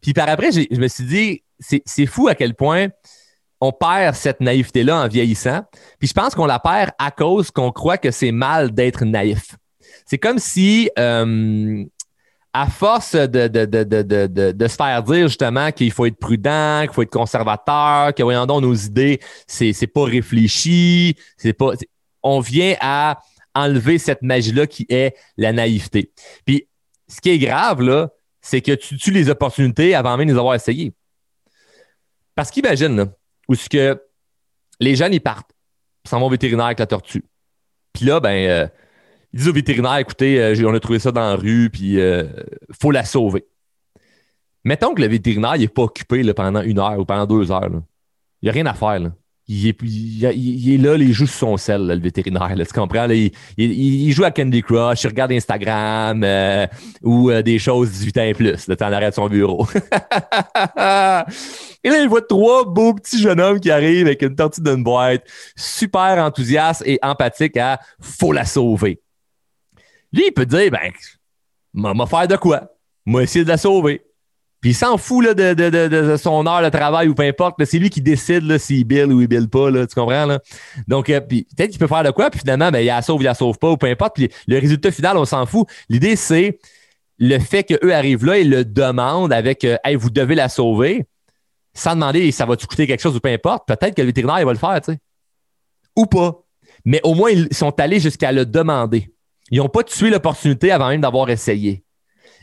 Puis 0.00 0.12
par 0.12 0.28
après, 0.28 0.52
je 0.52 0.78
me 0.78 0.88
suis 0.88 1.04
dit, 1.04 1.42
c'est 1.58 2.06
fou 2.06 2.28
à 2.28 2.34
quel 2.34 2.54
point 2.54 2.88
on 3.60 3.72
perd 3.72 4.14
cette 4.14 4.40
naïveté-là 4.40 5.04
en 5.04 5.08
vieillissant. 5.08 5.62
Puis 5.98 6.08
je 6.08 6.12
pense 6.12 6.34
qu'on 6.34 6.44
la 6.44 6.58
perd 6.58 6.90
à 6.98 7.10
cause 7.10 7.50
qu'on 7.50 7.72
croit 7.72 7.96
que 7.96 8.10
c'est 8.10 8.32
mal 8.32 8.72
d'être 8.72 9.04
naïf. 9.04 9.56
C'est 10.04 10.18
comme 10.18 10.38
si 10.38 10.90
à 12.56 12.68
force 12.68 13.16
de, 13.16 13.48
de, 13.48 13.64
de, 13.64 14.52
de, 14.52 14.68
se 14.68 14.76
faire 14.76 15.02
dire 15.02 15.26
justement 15.26 15.72
qu'il 15.72 15.90
faut 15.90 16.06
être 16.06 16.16
prudent, 16.16 16.82
qu'il 16.82 16.92
faut 16.92 17.02
être 17.02 17.10
conservateur, 17.10 18.14
que 18.14 18.22
voyons 18.22 18.46
donc 18.46 18.62
nos 18.62 18.74
idées, 18.74 19.20
c'est, 19.48 19.72
c'est 19.72 19.88
pas 19.88 20.04
réfléchi, 20.04 21.16
c'est 21.36 21.52
pas. 21.52 21.72
On 22.22 22.38
vient 22.38 22.76
à 22.80 23.18
enlever 23.56 23.98
cette 23.98 24.22
magie-là 24.22 24.68
qui 24.68 24.86
est 24.88 25.16
la 25.36 25.52
naïveté. 25.52 26.12
Puis 26.46 26.68
ce 27.08 27.20
qui 27.20 27.30
est 27.30 27.38
grave, 27.38 27.82
là, 27.82 28.10
c'est 28.40 28.60
que 28.60 28.72
tu 28.72 28.96
tues 28.98 29.10
les 29.10 29.28
opportunités 29.30 29.96
avant 29.96 30.16
même 30.16 30.28
de 30.28 30.32
les 30.32 30.38
avoir 30.38 30.54
essayées. 30.54 30.92
Parce 32.36 32.52
qu'imagine, 32.52 33.10
où 33.48 33.56
ce 33.56 33.68
que 33.68 34.00
les 34.78 34.94
jeunes, 34.94 35.12
ils 35.12 35.20
partent, 35.20 35.50
ils 36.04 36.08
s'en 36.08 36.20
vont 36.20 36.26
au 36.26 36.30
vétérinaire 36.30 36.66
avec 36.66 36.78
la 36.78 36.86
tortue. 36.86 37.24
Puis 37.92 38.04
là, 38.04 38.20
ben, 38.20 38.48
euh, 38.48 38.66
ils 39.34 39.38
disent 39.38 39.48
au 39.48 39.52
vétérinaire, 39.52 39.96
écoutez, 39.96 40.40
euh, 40.40 40.54
on 40.64 40.74
a 40.74 40.78
trouvé 40.78 41.00
ça 41.00 41.10
dans 41.10 41.30
la 41.30 41.34
rue, 41.34 41.68
puis 41.68 41.94
il 41.94 42.00
euh, 42.00 42.22
faut 42.80 42.92
la 42.92 43.04
sauver. 43.04 43.44
Mettons 44.62 44.94
que 44.94 45.02
le 45.02 45.08
vétérinaire 45.08 45.58
n'est 45.58 45.66
pas 45.66 45.82
occupé 45.82 46.32
pendant 46.32 46.62
une 46.62 46.78
heure 46.78 47.00
ou 47.00 47.04
pendant 47.04 47.26
deux 47.26 47.50
heures. 47.50 47.68
Il 48.40 48.44
n'y 48.44 48.48
a 48.50 48.52
rien 48.52 48.66
à 48.66 48.74
faire. 48.74 49.10
Il, 49.48 49.66
est, 49.66 50.78
là, 50.78 50.94
il 50.94 51.12
joue 51.12 51.26
sur 51.26 51.48
son 51.48 51.56
sel, 51.56 51.88
le 51.88 51.98
vétérinaire. 51.98 52.54
tu 52.56 52.72
comprends? 52.72 53.08
il, 53.10 54.12
joue 54.12 54.22
à 54.22 54.30
Candy 54.30 54.62
Crush, 54.62 55.02
il 55.02 55.08
regarde 55.08 55.32
Instagram 55.32 56.22
euh, 56.22 56.66
ou 57.02 57.32
des 57.42 57.58
choses 57.58 57.90
18 57.90 58.18
ans 58.18 58.22
et 58.22 58.34
plus. 58.34 58.68
Le 58.68 58.76
temps 58.76 58.88
d'arrêt 58.88 59.10
de 59.10 59.14
son 59.16 59.28
bureau. 59.28 59.66
et 59.74 60.78
là, 60.78 61.26
il 61.82 62.08
voit 62.08 62.22
trois 62.22 62.64
beaux 62.64 62.94
petits 62.94 63.20
jeunes 63.20 63.40
hommes 63.40 63.58
qui 63.58 63.72
arrivent 63.72 64.06
avec 64.06 64.22
une 64.22 64.36
tortue 64.36 64.62
d'une 64.62 64.84
boîte, 64.84 65.24
super 65.56 66.24
enthousiaste 66.24 66.84
et 66.86 67.00
empathique 67.02 67.56
à 67.56 67.80
faut 68.00 68.32
la 68.32 68.44
sauver. 68.44 69.00
Lui, 70.14 70.26
il 70.28 70.32
peut 70.32 70.46
dire, 70.46 70.70
ben, 70.70 71.94
m'a 71.94 72.06
faire 72.06 72.28
de 72.28 72.36
quoi? 72.36 72.70
M'a 73.04 73.22
essayer 73.22 73.44
de 73.44 73.50
la 73.50 73.56
sauver. 73.56 74.02
Puis 74.60 74.70
il 74.70 74.74
s'en 74.74 74.96
fout 74.96 75.26
de, 75.36 76.16
son 76.16 76.46
heure 76.46 76.62
de 76.62 76.68
travail 76.70 77.08
ou 77.08 77.14
peu 77.14 77.24
importe. 77.24 77.62
C'est 77.64 77.78
lui 77.78 77.90
qui 77.90 78.00
décide 78.00 78.56
s'il 78.56 78.84
bill 78.84 79.12
ou 79.12 79.20
il 79.20 79.26
bill 79.26 79.48
pas. 79.50 79.70
Là, 79.70 79.86
tu 79.86 79.94
comprends? 79.94 80.24
Là? 80.24 80.38
Donc, 80.86 81.10
euh, 81.10 81.20
peut-être 81.20 81.68
qu'il 81.70 81.78
peut 81.78 81.88
faire 81.88 82.04
de 82.04 82.12
quoi, 82.12 82.30
puis 82.30 82.40
finalement, 82.40 82.70
ben, 82.70 82.78
il 82.78 82.86
la 82.86 83.02
sauve, 83.02 83.22
il 83.22 83.24
la 83.24 83.34
sauve 83.34 83.58
pas, 83.58 83.72
ou 83.72 83.76
peu 83.76 83.88
importe. 83.88 84.14
Puis 84.14 84.30
le 84.46 84.58
résultat 84.58 84.92
final, 84.92 85.16
on 85.18 85.24
s'en 85.24 85.44
fout. 85.46 85.66
L'idée, 85.88 86.14
c'est 86.14 86.58
le 87.18 87.38
fait 87.40 87.64
qu'eux 87.64 87.92
arrivent 87.92 88.24
là 88.24 88.38
et 88.38 88.44
le 88.44 88.64
demandent 88.64 89.32
avec 89.32 89.64
euh, 89.64 89.76
Hey, 89.84 89.96
vous 89.96 90.10
devez 90.10 90.36
la 90.36 90.48
sauver, 90.48 91.04
sans 91.74 91.94
demander 91.94 92.30
ça 92.30 92.46
va-tu 92.46 92.66
coûter 92.66 92.86
quelque 92.86 93.02
chose 93.02 93.16
ou 93.16 93.20
peu 93.20 93.30
importe. 93.30 93.66
Peut-être 93.66 93.96
que 93.96 94.00
le 94.00 94.06
vétérinaire, 94.06 94.38
il 94.38 94.46
va 94.46 94.52
le 94.52 94.58
faire, 94.58 94.80
tu 94.80 94.92
sais. 94.92 94.98
Ou 95.96 96.06
pas. 96.06 96.40
Mais 96.84 97.00
au 97.02 97.14
moins, 97.14 97.30
ils 97.30 97.52
sont 97.52 97.78
allés 97.80 97.98
jusqu'à 98.00 98.30
le 98.30 98.46
demander. 98.46 99.13
Ils 99.50 99.58
n'ont 99.58 99.68
pas 99.68 99.84
tué 99.84 100.10
l'opportunité 100.10 100.70
avant 100.70 100.88
même 100.88 101.00
d'avoir 101.00 101.28
essayé. 101.30 101.84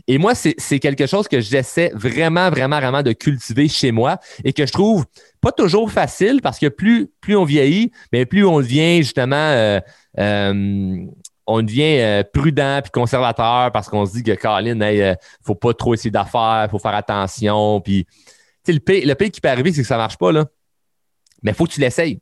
Et 0.08 0.18
moi, 0.18 0.34
c'est 0.36 0.80
quelque 0.80 1.06
chose 1.06 1.28
que 1.28 1.40
j'essaie 1.42 1.92
vraiment, 1.94 2.50
vraiment, 2.50 2.80
vraiment 2.80 3.04
de 3.04 3.14
cultiver 3.14 3.68
chez 3.68 3.92
moi 3.92 4.20
et 4.44 4.54
que 4.54 4.66
je 4.66 4.72
trouve 4.72 5.06
pas 5.42 5.52
toujours 5.52 5.92
facile 5.92 6.42
parce 6.42 6.60
que 6.60 6.68
plus, 6.68 7.08
plus 7.22 7.36
on 7.36 7.44
vieillit, 7.44 7.92
mais 8.12 8.26
plus 8.26 8.46
on 8.46 8.60
devient 8.60 8.98
justement, 8.98 9.36
euh, 9.36 9.80
euh, 10.18 11.06
on 11.46 11.62
devient 11.62 12.00
euh, 12.00 12.24
prudent 12.24 12.80
puis 12.82 12.92
conservateur 12.92 13.72
parce 13.72 13.90
qu'on 13.90 14.06
se 14.06 14.14
dit 14.14 14.24
que 14.24 14.32
Colin, 14.34 14.80
il 14.90 15.18
faut 15.46 15.56
pas 15.56 15.74
trop 15.74 15.94
essayer 15.94 16.12
d'affaires, 16.12 16.68
faut 16.72 16.80
faire 16.80 16.96
attention. 16.96 17.82
Puis, 17.82 18.08
le 18.68 18.80
pays, 18.80 19.06
le 19.06 19.14
qui 19.14 19.42
peut 19.42 19.50
arriver, 19.50 19.72
c'est 19.72 19.82
que 19.82 19.88
ça 19.88 19.98
marche 19.98 20.18
pas, 20.18 20.32
là. 20.32 20.46
Mais 21.44 21.54
faut 21.54 21.66
que 21.66 21.74
tu 21.74 21.80
l'essayes. 21.80 22.20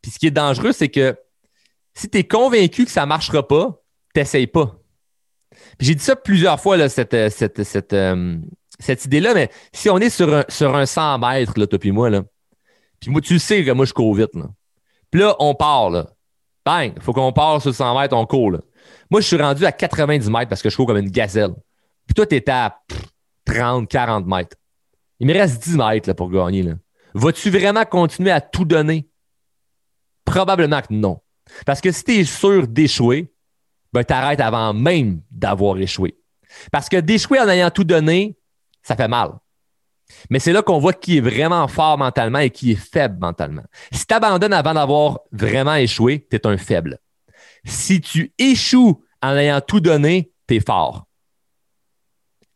Puis 0.00 0.10
ce 0.10 0.18
qui 0.18 0.26
est 0.26 0.30
dangereux, 0.30 0.72
c'est 0.72 0.88
que 0.88 1.16
si 1.94 2.08
tu 2.08 2.18
es 2.18 2.24
convaincu 2.24 2.84
que 2.84 2.90
ça 2.90 3.04
marchera 3.04 3.46
pas, 3.46 3.82
t'essayes 4.14 4.46
pas. 4.46 4.76
J'ai 5.80 5.94
dit 5.94 6.02
ça 6.02 6.16
plusieurs 6.16 6.60
fois, 6.60 6.76
là, 6.76 6.88
cette, 6.88 7.14
euh, 7.14 7.30
cette, 7.30 7.92
euh, 7.92 8.36
cette, 8.78 9.04
idée-là, 9.04 9.34
mais 9.34 9.50
si 9.72 9.88
on 9.90 9.98
est 9.98 10.10
sur 10.10 10.32
un, 10.32 10.44
sur 10.48 10.74
un 10.74 10.86
100 10.86 11.18
mètres, 11.18 11.58
là, 11.58 11.66
toi 11.66 11.78
puis 11.78 11.92
moi, 11.92 12.10
là, 12.10 12.22
puis 13.00 13.10
moi, 13.10 13.20
tu 13.20 13.38
sais 13.38 13.64
que 13.64 13.70
moi, 13.70 13.84
je 13.84 13.92
cours 13.92 14.14
vite, 14.14 14.34
là. 14.34 14.46
Puis 15.10 15.20
là, 15.20 15.34
on 15.38 15.54
part, 15.54 15.90
là. 15.90 16.06
Bang! 16.64 16.92
Faut 17.00 17.12
qu'on 17.12 17.32
part 17.32 17.62
sur 17.62 17.74
100 17.74 17.98
mètres, 17.98 18.16
on 18.16 18.26
court, 18.26 18.50
là. 18.50 18.60
Moi, 19.10 19.20
je 19.20 19.26
suis 19.26 19.36
rendu 19.36 19.64
à 19.64 19.72
90 19.72 20.30
mètres 20.30 20.48
parce 20.48 20.62
que 20.62 20.70
je 20.70 20.76
cours 20.76 20.86
comme 20.86 20.98
une 20.98 21.10
gazelle. 21.10 21.54
Puis 22.06 22.14
toi, 22.14 22.26
t'es 22.26 22.48
à 22.50 22.78
30, 23.44 23.88
40 23.88 24.26
mètres. 24.26 24.56
Il 25.20 25.26
me 25.26 25.32
reste 25.32 25.62
10 25.62 25.76
mètres 25.76 26.08
là, 26.08 26.14
pour 26.14 26.30
gagner. 26.30 26.62
Là. 26.62 26.74
Vas-tu 27.14 27.50
vraiment 27.50 27.84
continuer 27.84 28.30
à 28.30 28.40
tout 28.40 28.64
donner? 28.64 29.08
Probablement 30.24 30.82
que 30.82 30.92
non. 30.92 31.20
Parce 31.64 31.80
que 31.80 31.90
si 31.90 32.04
tu 32.04 32.12
es 32.18 32.24
sûr 32.24 32.68
d'échouer, 32.68 33.32
ben, 33.92 34.04
t'arrêtes 34.04 34.40
avant 34.40 34.74
même 34.74 35.22
d'avoir 35.30 35.78
échoué. 35.78 36.18
Parce 36.72 36.88
que 36.88 36.96
d'échouer 36.96 37.40
en 37.40 37.48
ayant 37.48 37.70
tout 37.70 37.84
donné, 37.84 38.36
ça 38.82 38.96
fait 38.96 39.08
mal. 39.08 39.32
Mais 40.30 40.38
c'est 40.38 40.52
là 40.52 40.62
qu'on 40.62 40.78
voit 40.78 40.94
qui 40.94 41.18
est 41.18 41.20
vraiment 41.20 41.68
fort 41.68 41.98
mentalement 41.98 42.38
et 42.38 42.50
qui 42.50 42.72
est 42.72 42.76
faible 42.76 43.18
mentalement. 43.20 43.64
Si 43.92 44.06
tu 44.06 44.14
abandonnes 44.14 44.52
avant 44.52 44.74
d'avoir 44.74 45.20
vraiment 45.32 45.74
échoué, 45.74 46.26
tu 46.30 46.36
es 46.36 46.46
un 46.46 46.56
faible. 46.56 46.98
Si 47.64 48.00
tu 48.00 48.32
échoues 48.38 49.04
en 49.22 49.36
ayant 49.36 49.60
tout 49.60 49.80
donné, 49.80 50.32
tu 50.46 50.56
es 50.56 50.60
fort. 50.60 51.06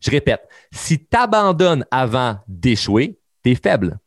Je 0.01 0.11
répète, 0.11 0.49
si 0.73 0.99
tu 0.99 1.17
abandonnes 1.17 1.85
avant 1.91 2.39
d'échouer, 2.49 3.19
tu 3.45 3.53
es 3.53 3.55
faible. 3.55 3.99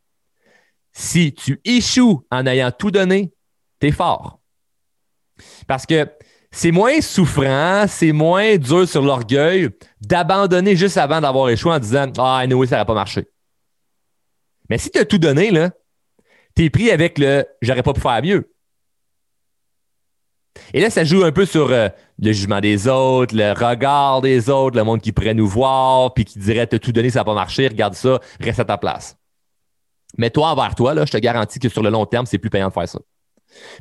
Si 0.92 1.32
tu 1.32 1.60
échoues 1.64 2.26
en 2.30 2.46
ayant 2.46 2.72
tout 2.72 2.90
donné, 2.90 3.32
tu 3.80 3.88
es 3.88 3.92
fort. 3.92 4.40
Parce 5.66 5.86
que 5.86 6.10
c'est 6.56 6.70
moins 6.70 7.02
souffrant, 7.02 7.84
c'est 7.86 8.12
moins 8.12 8.56
dur 8.56 8.88
sur 8.88 9.02
l'orgueil 9.02 9.68
d'abandonner 10.00 10.74
juste 10.74 10.96
avant 10.96 11.20
d'avoir 11.20 11.50
échoué 11.50 11.70
en 11.70 11.78
disant 11.78 12.10
Ah, 12.16 12.38
anyway, 12.38 12.66
ça 12.66 12.76
n'aurait 12.76 12.86
pas 12.86 12.94
marché. 12.94 13.28
Mais 14.70 14.78
si 14.78 14.90
tu 14.90 14.98
as 14.98 15.04
tout 15.04 15.18
donné, 15.18 15.50
là, 15.50 15.72
es 16.56 16.70
pris 16.70 16.90
avec 16.90 17.18
le 17.18 17.44
j'aurais 17.60 17.82
pas 17.82 17.92
pu 17.92 18.00
faire 18.00 18.22
mieux. 18.22 18.50
Et 20.72 20.80
là, 20.80 20.88
ça 20.88 21.04
joue 21.04 21.24
un 21.24 21.30
peu 21.30 21.44
sur 21.44 21.70
euh, 21.70 21.90
le 22.18 22.32
jugement 22.32 22.62
des 22.62 22.88
autres, 22.88 23.36
le 23.36 23.52
regard 23.52 24.22
des 24.22 24.48
autres, 24.48 24.78
le 24.78 24.84
monde 24.84 25.02
qui 25.02 25.12
pourrait 25.12 25.34
nous 25.34 25.46
voir, 25.46 26.14
puis 26.14 26.24
qui 26.24 26.38
dirait 26.38 26.66
T'as 26.66 26.78
tout 26.78 26.92
donné, 26.92 27.10
ça 27.10 27.18
n'a 27.20 27.24
pas 27.24 27.34
marché, 27.34 27.68
regarde 27.68 27.92
ça, 27.92 28.18
reste 28.40 28.60
à 28.60 28.64
ta 28.64 28.78
place. 28.78 29.18
Mais 30.16 30.30
toi, 30.30 30.52
envers 30.52 30.74
toi, 30.74 30.94
là, 30.94 31.04
je 31.04 31.12
te 31.12 31.18
garantis 31.18 31.58
que 31.58 31.68
sur 31.68 31.82
le 31.82 31.90
long 31.90 32.06
terme, 32.06 32.24
c'est 32.24 32.38
plus 32.38 32.48
payant 32.48 32.68
de 32.68 32.72
faire 32.72 32.88
ça. 32.88 33.00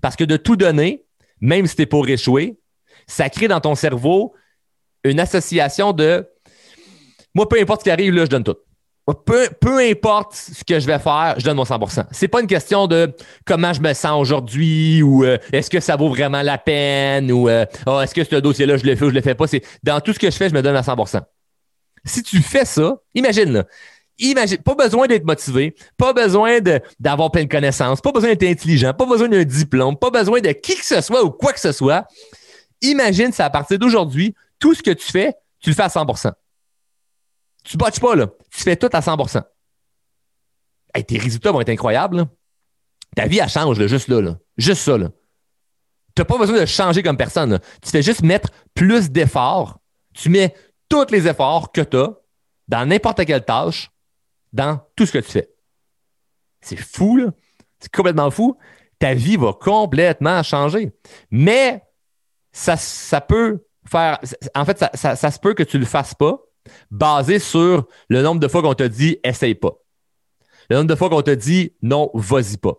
Parce 0.01 0.17
que 0.17 0.25
de 0.25 0.35
tout 0.35 0.57
donner, 0.57 1.05
même 1.39 1.67
si 1.67 1.77
tu 1.77 1.83
es 1.83 1.85
pour 1.85 2.05
échouer, 2.09 2.59
ça 3.07 3.29
crée 3.29 3.47
dans 3.47 3.59
ton 3.59 3.75
cerveau 3.75 4.33
une 5.03 5.19
association 5.19 5.93
de 5.93 6.27
moi, 7.35 7.49
peu 7.49 7.59
importe 7.59 7.81
ce 7.81 7.83
qui 7.83 7.91
arrive, 7.91 8.13
là, 8.13 8.23
je 8.23 8.29
donne 8.29 8.45
tout. 8.45 8.55
peu, 9.25 9.49
peu 9.59 9.79
importe 9.79 10.33
ce 10.33 10.63
que 10.63 10.79
je 10.79 10.87
vais 10.87 10.99
faire, 10.99 11.35
je 11.37 11.43
donne 11.43 11.57
mon 11.57 11.65
100%. 11.65 12.05
C'est 12.11 12.29
pas 12.29 12.39
une 12.39 12.47
question 12.47 12.87
de 12.87 13.13
comment 13.45 13.73
je 13.73 13.81
me 13.81 13.93
sens 13.93 14.19
aujourd'hui 14.19 15.03
ou 15.03 15.25
euh, 15.25 15.37
est-ce 15.51 15.69
que 15.69 15.81
ça 15.81 15.97
vaut 15.97 16.07
vraiment 16.07 16.41
la 16.41 16.57
peine 16.57 17.29
ou 17.33 17.49
euh, 17.49 17.65
oh, 17.85 17.99
est-ce 17.99 18.15
que 18.15 18.23
ce 18.23 18.37
dossier-là, 18.37 18.77
je 18.77 18.85
le 18.85 18.95
fais 18.95 19.03
ou 19.03 19.09
je 19.09 19.15
le 19.15 19.21
fais 19.21 19.35
pas? 19.35 19.47
C'est 19.47 19.61
dans 19.83 19.99
tout 19.99 20.13
ce 20.13 20.19
que 20.19 20.31
je 20.31 20.35
fais, 20.37 20.47
je 20.47 20.53
me 20.53 20.61
donne 20.61 20.77
à 20.77 20.81
100%. 20.81 21.21
Si 22.05 22.23
tu 22.23 22.41
fais 22.41 22.65
ça, 22.65 22.95
imagine 23.13 23.51
là. 23.51 23.65
Imagine, 24.17 24.59
pas 24.59 24.75
besoin 24.75 25.07
d'être 25.07 25.25
motivé, 25.25 25.75
pas 25.97 26.13
besoin 26.13 26.59
d'avoir 27.01 27.31
plein 27.31 27.43
de 27.43 27.49
connaissances, 27.49 27.99
pas 27.99 28.13
besoin 28.13 28.29
d'être 28.29 28.49
intelligent, 28.49 28.93
pas 28.93 29.05
besoin 29.05 29.27
d'un 29.27 29.43
diplôme, 29.43 29.97
pas 29.97 30.09
besoin 30.09 30.39
de 30.39 30.51
qui 30.51 30.77
que 30.77 30.85
ce 30.85 31.01
soit 31.01 31.21
ou 31.21 31.31
quoi 31.31 31.51
que 31.51 31.59
ce 31.59 31.73
soit. 31.73 32.05
Imagine, 32.81 33.31
c'est 33.31 33.43
à 33.43 33.49
partir 33.49 33.79
d'aujourd'hui, 33.79 34.35
tout 34.59 34.73
ce 34.73 34.83
que 34.83 34.91
tu 34.91 35.11
fais, 35.11 35.35
tu 35.59 35.69
le 35.69 35.75
fais 35.75 35.83
à 35.83 35.87
100%. 35.87 36.31
Tu 37.63 37.77
botches 37.77 37.99
pas, 37.99 38.15
là. 38.15 38.27
Tu 38.51 38.61
fais 38.61 38.75
tout 38.75 38.89
à 38.93 38.99
100% 38.99 39.41
tes 41.03 41.17
résultats 41.17 41.51
vont 41.51 41.61
être 41.61 41.69
incroyables. 41.69 42.25
Ta 43.15 43.27
vie, 43.27 43.39
elle 43.39 43.49
change, 43.49 43.85
juste 43.87 44.07
là, 44.07 44.21
là. 44.21 44.37
Juste 44.57 44.81
ça. 44.81 44.97
Tu 44.97 45.03
n'as 46.21 46.25
pas 46.25 46.37
besoin 46.37 46.59
de 46.59 46.65
changer 46.65 47.03
comme 47.03 47.17
personne. 47.17 47.59
Tu 47.81 47.89
fais 47.89 48.01
juste 48.01 48.23
mettre 48.23 48.49
plus 48.73 49.11
d'efforts. 49.11 49.79
Tu 50.13 50.29
mets 50.29 50.55
tous 50.89 51.11
les 51.11 51.27
efforts 51.27 51.71
que 51.71 51.81
tu 51.81 51.97
as 51.97 52.13
dans 52.67 52.87
n'importe 52.87 53.25
quelle 53.25 53.43
tâche, 53.43 53.91
dans 54.53 54.79
tout 54.95 55.05
ce 55.05 55.11
que 55.11 55.17
tu 55.19 55.31
fais. 55.31 55.49
C'est 56.61 56.77
fou, 56.77 57.17
là. 57.17 57.31
C'est 57.79 57.93
complètement 57.93 58.31
fou. 58.31 58.57
Ta 58.97 59.13
vie 59.13 59.35
va 59.35 59.53
complètement 59.53 60.41
changer. 60.41 60.93
Mais 61.29 61.83
ça, 62.55 62.77
ça 62.77 63.19
peut 63.19 63.65
faire. 63.85 64.17
En 64.55 64.63
fait, 64.63 64.77
ça, 64.93 65.15
ça, 65.15 65.31
se 65.31 65.39
peut 65.39 65.53
que 65.53 65.63
tu 65.63 65.77
le 65.77 65.85
fasses 65.85 66.13
pas 66.13 66.39
basé 66.89 67.37
sur 67.37 67.85
le 68.09 68.21
nombre 68.21 68.39
de 68.39 68.47
fois 68.47 68.61
qu'on 68.61 68.73
t'a 68.73 68.87
dit 68.87 69.17
essaye 69.23 69.55
pas. 69.55 69.73
Le 70.69 70.77
nombre 70.77 70.87
de 70.87 70.95
fois 70.95 71.09
qu'on 71.09 71.21
t'a 71.21 71.35
dit 71.35 71.73
non, 71.81 72.09
vas-y 72.13 72.57
pas. 72.57 72.75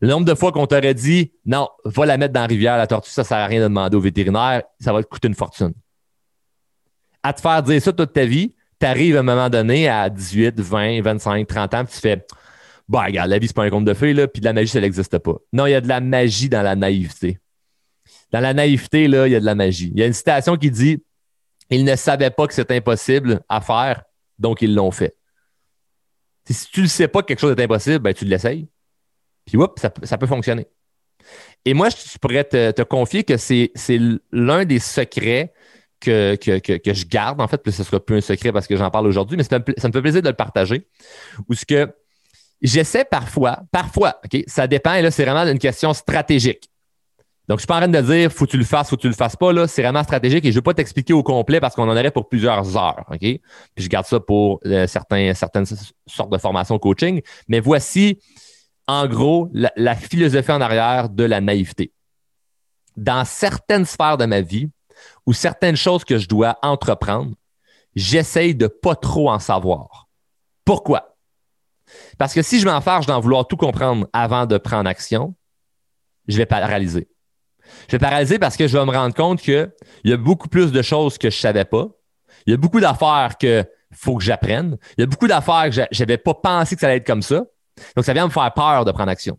Le 0.00 0.08
nombre 0.08 0.24
de 0.24 0.34
fois 0.34 0.52
qu'on 0.52 0.66
t'aurait 0.66 0.94
dit 0.94 1.32
non, 1.44 1.68
va 1.84 2.06
la 2.06 2.16
mettre 2.16 2.32
dans 2.32 2.42
la 2.42 2.46
rivière, 2.46 2.76
la 2.76 2.86
tortue, 2.86 3.10
ça 3.10 3.24
sert 3.24 3.38
à 3.38 3.46
rien 3.46 3.58
de 3.58 3.64
demander 3.64 3.96
au 3.96 4.00
vétérinaire, 4.00 4.62
ça 4.78 4.92
va 4.92 5.02
te 5.02 5.08
coûter 5.08 5.26
une 5.26 5.34
fortune. 5.34 5.72
À 7.24 7.32
te 7.32 7.40
faire 7.40 7.60
dire 7.64 7.82
ça 7.82 7.92
toute 7.92 8.12
ta 8.12 8.24
vie, 8.24 8.54
tu 8.80 8.86
arrives 8.86 9.16
à 9.16 9.20
un 9.20 9.24
moment 9.24 9.50
donné 9.50 9.88
à 9.88 10.08
18, 10.08 10.60
20, 10.60 11.02
25, 11.02 11.44
30 11.44 11.74
ans, 11.74 11.84
puis 11.84 11.94
tu 11.94 12.00
fais 12.00 12.24
bah, 12.88 13.02
regarde, 13.04 13.28
la 13.28 13.38
vie, 13.38 13.48
c'est 13.48 13.56
pas 13.56 13.64
un 13.64 13.70
conte 13.70 13.84
de 13.84 13.92
fées, 13.92 14.14
puis 14.28 14.40
de 14.40 14.46
la 14.46 14.52
magie, 14.52 14.68
ça 14.68 14.80
n'existe 14.80 15.18
pas. 15.18 15.34
Non, 15.52 15.66
il 15.66 15.72
y 15.72 15.74
a 15.74 15.80
de 15.80 15.88
la 15.88 16.00
magie 16.00 16.48
dans 16.48 16.62
la 16.62 16.76
naïveté. 16.76 17.38
Dans 18.30 18.40
la 18.40 18.54
naïveté, 18.54 19.08
là, 19.08 19.26
il 19.26 19.32
y 19.32 19.36
a 19.36 19.40
de 19.40 19.44
la 19.44 19.54
magie. 19.54 19.90
Il 19.94 20.00
y 20.00 20.02
a 20.02 20.06
une 20.06 20.12
citation 20.12 20.56
qui 20.56 20.70
dit 20.70 21.02
ils 21.70 21.84
ne 21.84 21.96
savaient 21.96 22.30
pas 22.30 22.46
que 22.46 22.54
c'était 22.54 22.76
impossible 22.76 23.40
à 23.48 23.60
faire, 23.60 24.04
donc 24.38 24.62
ils 24.62 24.74
l'ont 24.74 24.90
fait. 24.90 25.16
Si 26.48 26.70
tu 26.70 26.82
ne 26.82 26.86
sais 26.86 27.08
pas 27.08 27.20
que 27.20 27.26
quelque 27.26 27.40
chose 27.40 27.54
est 27.56 27.62
impossible, 27.62 27.98
ben, 27.98 28.14
tu 28.14 28.24
l'essayes. 28.24 28.68
Puis, 29.44 29.56
whoop, 29.56 29.78
ça, 29.78 29.90
peut 29.90 30.26
fonctionner. 30.26 30.66
Et 31.64 31.74
moi, 31.74 31.88
je 31.90 32.18
pourrais 32.18 32.44
te, 32.44 32.82
confier 32.82 33.24
que 33.24 33.36
c'est 33.36 33.70
l'un 34.32 34.64
des 34.64 34.78
secrets 34.78 35.52
que, 36.00 36.36
que, 36.36 36.94
je 36.94 37.06
garde, 37.06 37.40
en 37.40 37.48
fait, 37.48 37.58
puis 37.58 37.72
ce 37.72 37.82
ne 37.82 37.86
sera 37.86 38.00
plus 38.00 38.16
un 38.16 38.20
secret 38.20 38.52
parce 38.52 38.66
que 38.66 38.76
j'en 38.76 38.90
parle 38.90 39.06
aujourd'hui, 39.06 39.36
mais 39.36 39.42
ça 39.42 39.58
me, 39.58 39.64
ça 39.76 39.88
me 39.88 39.92
fait 39.92 40.00
plaisir 40.00 40.22
de 40.22 40.28
le 40.28 40.34
partager. 40.34 40.86
Ou 41.48 41.54
ce 41.54 41.66
que 41.66 41.92
j'essaie 42.62 43.04
parfois, 43.04 43.60
parfois, 43.70 44.20
OK, 44.24 44.42
ça 44.46 44.66
dépend, 44.66 44.94
et 44.94 45.02
là, 45.02 45.10
c'est 45.10 45.24
vraiment 45.24 45.44
une 45.50 45.58
question 45.58 45.92
stratégique. 45.92 46.67
Donc, 47.48 47.58
je 47.58 47.62
suis 47.62 47.66
pas 47.66 47.76
en 47.76 47.80
train 47.80 47.88
de 47.88 48.00
dire 48.00 48.30
faut 48.30 48.44
que 48.44 48.50
tu 48.50 48.58
le 48.58 48.64
fasses, 48.64 48.90
faut 48.90 48.96
que 48.96 49.00
tu 49.00 49.08
le 49.08 49.14
fasses 49.14 49.36
pas. 49.36 49.52
Là, 49.54 49.66
c'est 49.66 49.80
vraiment 49.82 50.02
stratégique 50.02 50.44
et 50.44 50.52
je 50.52 50.56
ne 50.56 50.60
vais 50.60 50.64
pas 50.64 50.74
t'expliquer 50.74 51.14
au 51.14 51.22
complet 51.22 51.60
parce 51.60 51.74
qu'on 51.74 51.88
en 51.88 51.92
aurait 51.92 52.10
pour 52.10 52.28
plusieurs 52.28 52.76
heures. 52.76 53.04
OK? 53.10 53.18
Puis 53.20 53.40
je 53.78 53.88
garde 53.88 54.04
ça 54.04 54.20
pour 54.20 54.60
euh, 54.66 54.86
certaines 54.86 55.34
sortes 55.34 56.30
de 56.30 56.38
formations 56.38 56.78
coaching. 56.78 57.22
Mais 57.48 57.60
voici, 57.60 58.18
en 58.86 59.06
gros, 59.06 59.50
la, 59.52 59.94
philosophie 59.94 60.52
en 60.52 60.60
arrière 60.60 61.08
de 61.08 61.24
la 61.24 61.40
naïveté. 61.40 61.92
Dans 62.98 63.24
certaines 63.24 63.86
sphères 63.86 64.18
de 64.18 64.26
ma 64.26 64.42
vie 64.42 64.68
ou 65.24 65.32
certaines 65.32 65.76
choses 65.76 66.04
que 66.04 66.18
je 66.18 66.28
dois 66.28 66.58
entreprendre, 66.62 67.34
j'essaye 67.94 68.54
de 68.54 68.66
pas 68.66 68.94
trop 68.94 69.30
en 69.30 69.38
savoir. 69.38 70.08
Pourquoi? 70.66 71.16
Parce 72.18 72.34
que 72.34 72.42
si 72.42 72.60
je 72.60 72.66
m'enfarge 72.66 73.06
d'en 73.06 73.20
vouloir 73.20 73.46
tout 73.46 73.56
comprendre 73.56 74.06
avant 74.12 74.44
de 74.44 74.58
prendre 74.58 74.88
action, 74.88 75.34
je 76.26 76.36
vais 76.36 76.44
paralyser. 76.44 77.08
Je 77.86 77.92
vais 77.92 77.98
paralyser 77.98 78.38
parce 78.38 78.56
que 78.56 78.66
je 78.66 78.76
vais 78.76 78.84
me 78.84 78.92
rendre 78.92 79.14
compte 79.14 79.40
qu'il 79.40 79.70
y 80.04 80.12
a 80.12 80.16
beaucoup 80.16 80.48
plus 80.48 80.72
de 80.72 80.82
choses 80.82 81.18
que 81.18 81.30
je 81.30 81.36
ne 81.36 81.40
savais 81.40 81.64
pas. 81.64 81.88
Il 82.46 82.50
y 82.50 82.54
a 82.54 82.56
beaucoup 82.56 82.80
d'affaires 82.80 83.36
qu'il 83.38 83.66
faut 83.92 84.16
que 84.16 84.24
j'apprenne. 84.24 84.78
Il 84.96 85.02
y 85.02 85.04
a 85.04 85.06
beaucoup 85.06 85.28
d'affaires 85.28 85.66
que 85.70 85.86
je 85.90 86.02
n'avais 86.02 86.18
pas 86.18 86.34
pensé 86.34 86.74
que 86.74 86.80
ça 86.80 86.86
allait 86.86 86.96
être 86.96 87.06
comme 87.06 87.22
ça. 87.22 87.44
Donc, 87.94 88.04
ça 88.04 88.12
vient 88.12 88.26
me 88.26 88.32
faire 88.32 88.52
peur 88.54 88.84
de 88.84 88.92
prendre 88.92 89.10
action. 89.10 89.38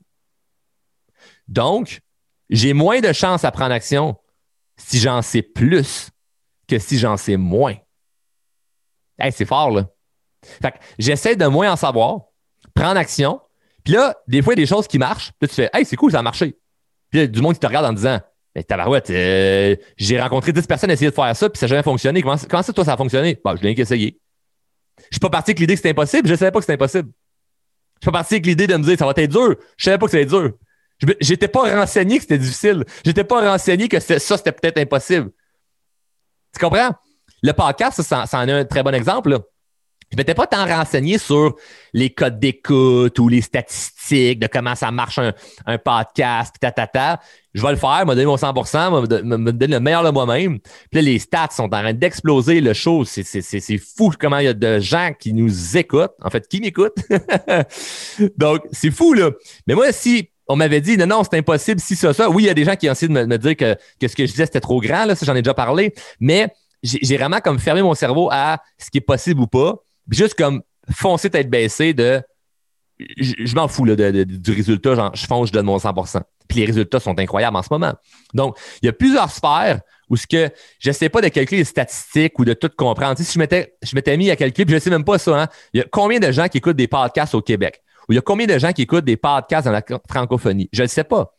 Donc, 1.47 2.01
j'ai 2.49 2.73
moins 2.73 2.99
de 2.99 3.11
chances 3.13 3.43
à 3.43 3.51
prendre 3.51 3.73
action 3.73 4.15
si 4.77 4.99
j'en 4.99 5.21
sais 5.21 5.41
plus 5.41 6.09
que 6.67 6.79
si 6.79 6.97
j'en 6.97 7.17
sais 7.17 7.37
moins. 7.37 7.75
Hey, 9.17 9.31
c'est 9.31 9.45
fort, 9.45 9.71
là. 9.71 9.87
Fait 10.61 10.73
j'essaie 10.97 11.35
de 11.35 11.45
moins 11.45 11.71
en 11.71 11.75
savoir, 11.75 12.21
prendre 12.73 12.97
action. 12.97 13.41
Puis 13.83 13.93
là, 13.93 14.15
des 14.27 14.41
fois, 14.41 14.53
il 14.53 14.59
y 14.59 14.61
a 14.61 14.63
des 14.63 14.69
choses 14.69 14.87
qui 14.87 14.99
marchent. 14.99 15.31
Là, 15.41 15.47
tu 15.47 15.55
fais, 15.55 15.69
hey, 15.73 15.85
c'est 15.85 15.95
cool, 15.95 16.11
ça 16.11 16.19
a 16.19 16.21
marché. 16.21 16.58
Puis 17.09 17.19
il 17.19 17.21
y 17.21 17.23
a 17.23 17.27
du 17.27 17.41
monde 17.41 17.53
qui 17.53 17.59
te 17.59 17.67
regarde 17.67 17.85
en 17.85 17.93
disant 17.93 18.19
Mais 18.55 18.63
tabarouette, 18.63 19.09
euh, 19.09 19.75
j'ai 19.97 20.19
rencontré 20.19 20.53
10 20.53 20.65
personnes 20.67 20.91
essayer 20.91 21.09
de 21.09 21.15
faire 21.15 21.35
ça, 21.35 21.49
puis 21.49 21.59
ça 21.59 21.65
n'a 21.65 21.69
jamais 21.69 21.83
fonctionné. 21.83 22.21
Comment, 22.21 22.37
comment 22.49 22.63
ça, 22.63 22.73
toi, 22.73 22.85
ça 22.85 22.93
a 22.93 22.97
fonctionné? 22.97 23.39
Bah, 23.43 23.55
je 23.57 23.63
l'ai 23.63 23.75
qu'essayé. 23.75 24.19
Je 24.97 25.15
suis 25.15 25.19
pas 25.19 25.29
parti 25.29 25.51
avec 25.51 25.59
l'idée 25.59 25.73
que 25.73 25.77
c'était 25.77 25.89
impossible, 25.89 26.27
je 26.27 26.33
ne 26.33 26.37
savais 26.37 26.51
pas 26.51 26.59
que 26.59 26.65
c'était 26.65 26.73
impossible. 26.73 27.09
Je 27.99 28.05
suis 28.05 28.11
pas 28.11 28.19
parti 28.19 28.35
avec 28.35 28.45
l'idée 28.45 28.67
de 28.67 28.75
me 28.77 28.83
dire 28.83 28.97
ça 28.97 29.05
va 29.05 29.13
être 29.15 29.31
dur. 29.31 29.55
Je 29.77 29.83
savais 29.85 29.97
pas 29.97 30.07
que 30.07 30.15
être 30.15 30.29
dur. 30.29 30.53
J'étais 31.19 31.47
pas 31.47 31.79
renseigné 31.79 32.17
que 32.17 32.23
c'était 32.23 32.37
difficile. 32.37 32.85
J'étais 33.05 33.23
pas 33.23 33.51
renseigné 33.51 33.87
que 33.87 33.99
ça, 33.99 34.19
c'était 34.19 34.51
peut-être 34.51 34.77
impossible. 34.77 35.31
Tu 36.53 36.59
comprends? 36.59 36.91
Le 37.41 37.51
podcast, 37.53 38.01
ça, 38.01 38.25
ça, 38.25 38.39
en 38.39 38.47
est 38.47 38.51
un 38.51 38.65
très 38.65 38.83
bon 38.83 38.93
exemple. 38.93 39.29
Là. 39.29 39.39
Je 40.11 40.17
m'étais 40.17 40.33
pas 40.33 40.47
tant 40.47 40.65
renseigné 40.65 41.19
sur 41.19 41.55
les 41.93 42.09
codes 42.09 42.39
d'écoute 42.39 43.19
ou 43.19 43.29
les 43.29 43.41
statistiques 43.41 44.39
de 44.39 44.47
comment 44.47 44.73
ça 44.73 44.89
marche 44.89 45.19
un, 45.65 45.77
podcast, 45.77 46.55
ta, 46.59 46.71
ta, 46.71 46.87
ta. 46.87 47.19
Je 47.53 47.61
vais 47.61 47.71
le 47.71 47.77
faire, 47.77 48.05
me 48.05 48.15
donner 48.15 48.25
mon 48.25 48.35
100% 48.35 49.23
me, 49.23 49.51
donner 49.51 49.75
le 49.75 49.79
meilleur 49.79 50.03
de 50.03 50.09
moi-même. 50.09 50.59
Puis 50.59 50.69
là, 50.93 51.01
les 51.01 51.19
stats 51.19 51.49
sont 51.51 51.65
en 51.65 51.69
train 51.69 51.93
d'exploser. 51.93 52.59
Le 52.59 52.73
show, 52.73 53.05
c'est 53.05 53.77
fou 53.77 54.11
comment 54.19 54.39
il 54.39 54.45
y 54.45 54.47
a 54.47 54.53
de 54.53 54.79
gens 54.79 55.11
qui 55.17 55.31
nous 55.33 55.77
écoutent. 55.77 56.15
En 56.23 56.31
fait, 56.31 56.47
qui 56.47 56.59
m'écoutent. 56.59 56.97
Donc, 58.37 58.61
c'est 58.71 58.91
fou, 58.91 59.13
là. 59.13 59.29
Mais 59.67 59.75
moi, 59.75 59.91
si 59.91 60.29
on 60.47 60.55
m'avait 60.55 60.81
dit 60.81 60.97
non, 60.97 61.05
non, 61.05 61.23
c'est 61.23 61.37
impossible, 61.37 61.79
si 61.79 61.95
ça, 61.95 62.13
ça. 62.13 62.31
Oui, 62.31 62.43
il 62.43 62.47
y 62.47 62.49
a 62.49 62.55
des 62.55 62.65
gens 62.65 62.75
qui 62.75 62.89
ont 62.89 62.93
essayé 62.93 63.13
de 63.13 63.25
me, 63.25 63.37
dire 63.37 63.55
que, 63.55 63.75
que, 63.99 64.07
ce 64.07 64.15
que 64.15 64.25
je 64.25 64.31
disais, 64.31 64.45
c'était 64.45 64.59
trop 64.59 64.81
grand, 64.81 65.05
là, 65.05 65.13
ça, 65.13 65.23
j'en 65.27 65.35
ai 65.35 65.43
déjà 65.43 65.53
parlé. 65.53 65.93
Mais 66.19 66.47
j'ai 66.81 67.17
vraiment 67.17 67.41
comme 67.41 67.59
fermé 67.59 67.83
mon 67.83 67.93
cerveau 67.93 68.29
à 68.31 68.59
ce 68.77 68.89
qui 68.89 68.97
est 68.97 69.01
possible 69.01 69.41
ou 69.41 69.47
pas 69.47 69.83
juste 70.11 70.35
comme 70.35 70.61
foncer 70.91 71.29
tête 71.29 71.49
baissée 71.49 71.93
de 71.93 72.21
je, 73.17 73.55
m'en 73.55 73.67
fous 73.67 73.85
là, 73.85 73.95
du 73.95 74.51
résultat, 74.51 74.95
genre, 74.95 75.15
je 75.15 75.25
fonce, 75.25 75.47
je 75.47 75.53
donne 75.53 75.65
mon 75.65 75.77
100%. 75.77 76.21
Puis 76.47 76.59
les 76.59 76.65
résultats 76.65 76.99
sont 76.99 77.17
incroyables 77.17 77.55
en 77.55 77.63
ce 77.63 77.69
moment. 77.71 77.93
Donc, 78.33 78.57
il 78.81 78.87
y 78.87 78.89
a 78.89 78.93
plusieurs 78.93 79.31
sphères 79.31 79.79
où 80.09 80.17
ce 80.17 80.27
que 80.27 80.49
j'essaie 80.79 81.09
pas 81.09 81.21
de 81.21 81.27
calculer 81.27 81.59
les 81.59 81.65
statistiques 81.65 82.37
ou 82.39 82.45
de 82.45 82.53
tout 82.53 82.69
comprendre. 82.75 83.17
si 83.17 83.31
je 83.31 83.39
m'étais, 83.39 83.75
je 83.83 83.95
m'étais 83.95 84.17
mis 84.17 84.29
à 84.31 84.35
calculer, 84.35 84.65
puis 84.65 84.73
je 84.73 84.79
sais 84.79 84.89
même 84.89 85.05
pas 85.05 85.17
ça, 85.17 85.43
hein, 85.43 85.47
il 85.73 85.79
y 85.79 85.81
a 85.81 85.85
combien 85.89 86.19
de 86.19 86.31
gens 86.31 86.47
qui 86.47 86.57
écoutent 86.57 86.75
des 86.75 86.87
podcasts 86.87 87.35
au 87.35 87.41
Québec? 87.41 87.81
Ou 88.07 88.13
il 88.13 88.15
y 88.15 88.19
a 88.19 88.21
combien 88.21 88.47
de 88.47 88.57
gens 88.57 88.73
qui 88.73 88.81
écoutent 88.81 89.05
des 89.05 89.17
podcasts 89.17 89.65
dans 89.65 89.71
la 89.71 89.83
francophonie? 90.09 90.67
Je 90.73 90.81
ne 90.81 90.87
sais 90.87 91.03
pas. 91.03 91.35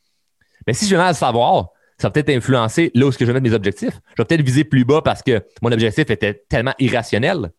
Mais 0.67 0.73
si 0.73 0.87
je 0.87 0.95
veux 0.95 1.05
le 1.05 1.15
savoir, 1.15 1.71
ça 1.99 2.09
va 2.09 2.13
peut-être 2.13 2.31
influencer 2.31 2.91
là 2.95 3.07
où 3.07 3.13
je 3.13 3.19
vais 3.19 3.33
mettre 3.33 3.43
mes 3.43 3.53
objectifs. 3.53 4.01
Je 4.17 4.23
vais 4.23 4.27
peut-être 4.27 4.43
viser 4.43 4.65
plus 4.65 4.85
bas 4.85 5.03
parce 5.03 5.23
que 5.23 5.45
mon 5.63 5.73
objectif 5.73 6.09
était 6.09 6.45
tellement 6.49 6.75
irrationnel. 6.79 7.51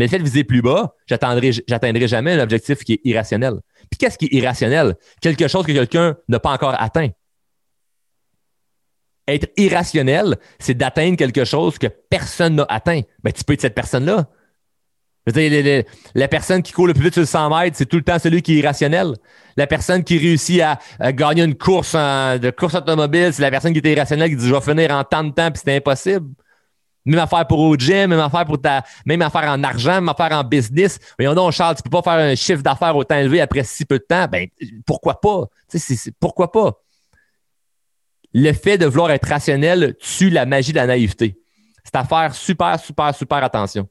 Mais 0.00 0.06
le 0.06 0.10
fait 0.12 0.18
de 0.18 0.24
viser 0.24 0.44
plus 0.44 0.62
bas, 0.62 0.94
j'atteindrai 1.06 2.08
jamais 2.08 2.32
un 2.32 2.42
objectif 2.42 2.84
qui 2.84 2.94
est 2.94 3.00
irrationnel. 3.04 3.60
Puis 3.90 3.98
qu'est-ce 3.98 4.16
qui 4.16 4.24
est 4.24 4.32
irrationnel? 4.32 4.96
Quelque 5.20 5.46
chose 5.46 5.66
que 5.66 5.72
quelqu'un 5.72 6.16
n'a 6.26 6.40
pas 6.40 6.52
encore 6.52 6.74
atteint. 6.80 7.10
Être 9.28 9.50
irrationnel, 9.58 10.38
c'est 10.58 10.72
d'atteindre 10.72 11.18
quelque 11.18 11.44
chose 11.44 11.76
que 11.76 11.86
personne 11.86 12.54
n'a 12.54 12.66
atteint. 12.70 13.02
Ben, 13.22 13.30
tu 13.30 13.44
peux 13.44 13.52
être 13.52 13.60
cette 13.60 13.74
personne-là. 13.74 14.26
la 16.14 16.28
personne 16.28 16.62
qui 16.62 16.72
court 16.72 16.86
le 16.86 16.94
plus 16.94 17.02
vite 17.02 17.12
sur 17.12 17.20
le 17.20 17.26
100 17.26 17.60
mètres, 17.60 17.76
c'est 17.76 17.84
tout 17.84 17.98
le 17.98 18.02
temps 18.02 18.18
celui 18.18 18.40
qui 18.40 18.54
est 18.54 18.60
irrationnel. 18.60 19.12
La 19.58 19.66
personne 19.66 20.02
qui 20.02 20.16
réussit 20.16 20.62
à, 20.62 20.78
gagner 21.12 21.42
une 21.42 21.56
course 21.56 21.92
de 21.92 22.50
course 22.50 22.74
automobile, 22.74 23.34
c'est 23.34 23.42
la 23.42 23.50
personne 23.50 23.74
qui 23.74 23.80
est 23.80 23.92
irrationnelle 23.92 24.30
qui 24.30 24.36
dit 24.36 24.48
je 24.48 24.54
vais 24.54 24.62
finir 24.62 24.92
en 24.92 25.04
tant 25.04 25.24
de 25.24 25.32
temps 25.32 25.50
puis 25.50 25.60
c'est 25.62 25.76
impossible. 25.76 26.30
Même 27.06 27.18
affaire 27.18 27.46
pour 27.46 27.60
au 27.60 27.76
gym, 27.76 28.10
même 28.10 28.20
affaire 28.20 28.44
pour 28.44 28.60
ta, 28.60 28.84
même 29.06 29.22
affaire 29.22 29.44
en 29.44 29.62
argent, 29.64 29.94
même 29.94 30.08
affaire 30.08 30.32
en 30.32 30.44
business. 30.44 30.98
Voyons 31.18 31.34
donc, 31.34 31.52
Charles, 31.52 31.76
tu 31.76 31.82
peux 31.82 31.90
pas 31.90 32.02
faire 32.02 32.20
un 32.20 32.34
chiffre 32.34 32.62
d'affaires 32.62 32.94
autant 32.94 33.16
élevé 33.16 33.40
après 33.40 33.64
si 33.64 33.84
peu 33.84 33.98
de 33.98 34.04
temps. 34.06 34.26
Ben, 34.26 34.48
pourquoi 34.86 35.20
pas? 35.20 35.44
pourquoi 36.18 36.52
pas? 36.52 36.82
Le 38.32 38.52
fait 38.52 38.78
de 38.78 38.86
vouloir 38.86 39.10
être 39.10 39.28
rationnel 39.28 39.96
tue 39.98 40.30
la 40.30 40.46
magie 40.46 40.72
de 40.72 40.76
la 40.76 40.86
naïveté. 40.86 41.40
C'est 41.84 41.96
à 41.96 42.04
faire 42.04 42.34
super, 42.34 42.78
super, 42.78 43.14
super 43.14 43.42
attention. 43.42 43.88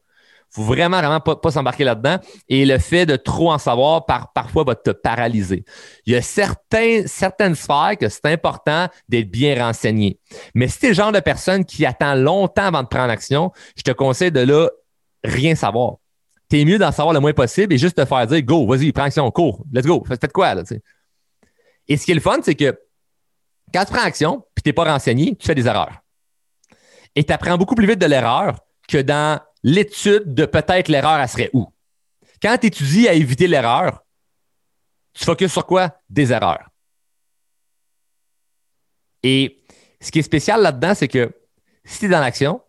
Faut 0.51 0.63
vraiment, 0.63 0.97
vraiment 0.97 1.19
pas, 1.19 1.51
s'embarquer 1.51 1.83
là-dedans. 1.83 2.17
Et 2.47 2.65
le 2.65 2.77
fait 2.79 3.05
de 3.05 3.15
trop 3.15 3.51
en 3.51 3.57
savoir, 3.57 4.05
par, 4.05 4.33
parfois, 4.33 4.63
va 4.63 4.75
te 4.75 4.89
paralyser. 4.91 5.63
Il 6.05 6.13
y 6.13 6.15
a 6.15 6.21
certains, 6.21 7.03
certaines 7.05 7.55
sphères 7.55 7.97
que 7.99 8.09
c'est 8.09 8.25
important 8.25 8.87
d'être 9.07 9.29
bien 9.29 9.63
renseigné. 9.63 10.19
Mais 10.55 10.67
si 10.67 10.79
tu 10.79 10.85
es 10.87 10.89
le 10.89 10.95
genre 10.95 11.11
de 11.11 11.19
personne 11.19 11.65
qui 11.65 11.85
attend 11.85 12.15
longtemps 12.15 12.65
avant 12.65 12.83
de 12.83 12.87
prendre 12.87 13.11
action, 13.11 13.51
je 13.75 13.83
te 13.83 13.91
conseille 13.91 14.31
de 14.31 14.41
là 14.41 14.69
rien 15.23 15.55
savoir. 15.55 15.97
Tu 16.49 16.61
es 16.61 16.65
mieux 16.65 16.79
d'en 16.79 16.91
savoir 16.91 17.13
le 17.13 17.19
moins 17.19 17.33
possible 17.33 17.73
et 17.73 17.77
juste 17.77 17.97
te 17.97 18.05
faire 18.05 18.25
dire 18.25 18.41
go, 18.41 18.65
vas-y, 18.65 18.91
prends 18.91 19.03
action, 19.03 19.29
cours, 19.29 19.63
let's 19.71 19.85
go, 19.85 20.03
faites 20.07 20.31
quoi 20.31 20.55
là, 20.55 20.63
Et 21.87 21.97
ce 21.97 22.05
qui 22.05 22.11
est 22.11 22.15
le 22.15 22.21
fun, 22.21 22.39
c'est 22.43 22.55
que 22.55 22.79
quand 23.71 23.85
tu 23.85 23.93
prends 23.93 24.03
action 24.03 24.43
puis 24.55 24.63
tu 24.63 24.69
n'es 24.69 24.73
pas 24.73 24.91
renseigné, 24.91 25.35
tu 25.35 25.45
fais 25.45 25.53
des 25.53 25.67
erreurs. 25.67 26.01
Et 27.15 27.23
tu 27.23 27.33
apprends 27.33 27.57
beaucoup 27.57 27.75
plus 27.75 27.85
vite 27.85 27.99
de 27.99 28.05
l'erreur 28.07 28.59
que 28.87 28.97
dans 28.97 29.39
l'étude 29.63 30.33
de 30.33 30.45
peut-être 30.45 30.87
l'erreur, 30.87 31.19
elle 31.19 31.29
serait 31.29 31.49
où? 31.53 31.67
Quand 32.41 32.57
tu 32.57 32.67
étudies 32.67 33.07
à 33.07 33.13
éviter 33.13 33.47
l'erreur, 33.47 34.03
tu 35.13 35.25
focuses 35.25 35.51
sur 35.51 35.65
quoi? 35.65 35.99
Des 36.09 36.31
erreurs. 36.31 36.69
Et 39.23 39.63
ce 39.99 40.11
qui 40.11 40.19
est 40.19 40.23
spécial 40.23 40.61
là-dedans, 40.61 40.93
c'est 40.95 41.07
que 41.07 41.35
si 41.83 41.99
tu 41.99 42.05
es 42.05 42.09
dans 42.09 42.19
l'action, 42.19 42.61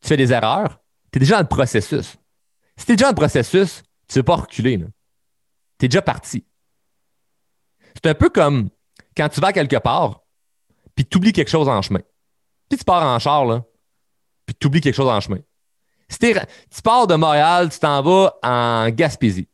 tu 0.00 0.08
fais 0.08 0.16
des 0.16 0.32
erreurs, 0.32 0.80
tu 1.12 1.18
es 1.18 1.20
déjà 1.20 1.36
dans 1.36 1.42
le 1.42 1.48
processus. 1.48 2.16
Si 2.76 2.86
tu 2.86 2.92
es 2.92 2.96
déjà 2.96 3.06
dans 3.06 3.12
le 3.12 3.20
processus, 3.20 3.82
tu 4.08 4.16
ne 4.16 4.20
veux 4.20 4.24
pas 4.24 4.36
reculer. 4.36 4.78
Tu 5.78 5.84
es 5.84 5.88
déjà 5.88 6.00
parti. 6.00 6.46
C'est 7.94 8.06
un 8.06 8.14
peu 8.14 8.30
comme 8.30 8.70
quand 9.16 9.28
tu 9.28 9.40
vas 9.40 9.52
quelque 9.52 9.76
part, 9.76 10.22
puis 10.94 11.04
tu 11.04 11.18
oublies 11.18 11.32
quelque 11.32 11.50
chose 11.50 11.68
en 11.68 11.82
chemin. 11.82 12.00
Puis 12.68 12.78
tu 12.78 12.84
pars 12.84 13.02
en 13.02 13.18
char, 13.18 13.62
puis 14.46 14.54
tu 14.58 14.68
oublies 14.68 14.80
quelque 14.80 14.94
chose 14.94 15.08
en 15.08 15.20
chemin. 15.20 15.40
Si 16.10 16.18
tu 16.18 16.82
pars 16.82 17.06
de 17.06 17.14
Montréal, 17.14 17.70
tu 17.70 17.78
t'en 17.78 18.02
vas 18.02 18.34
en 18.42 18.90
Gaspésie. 18.90 19.48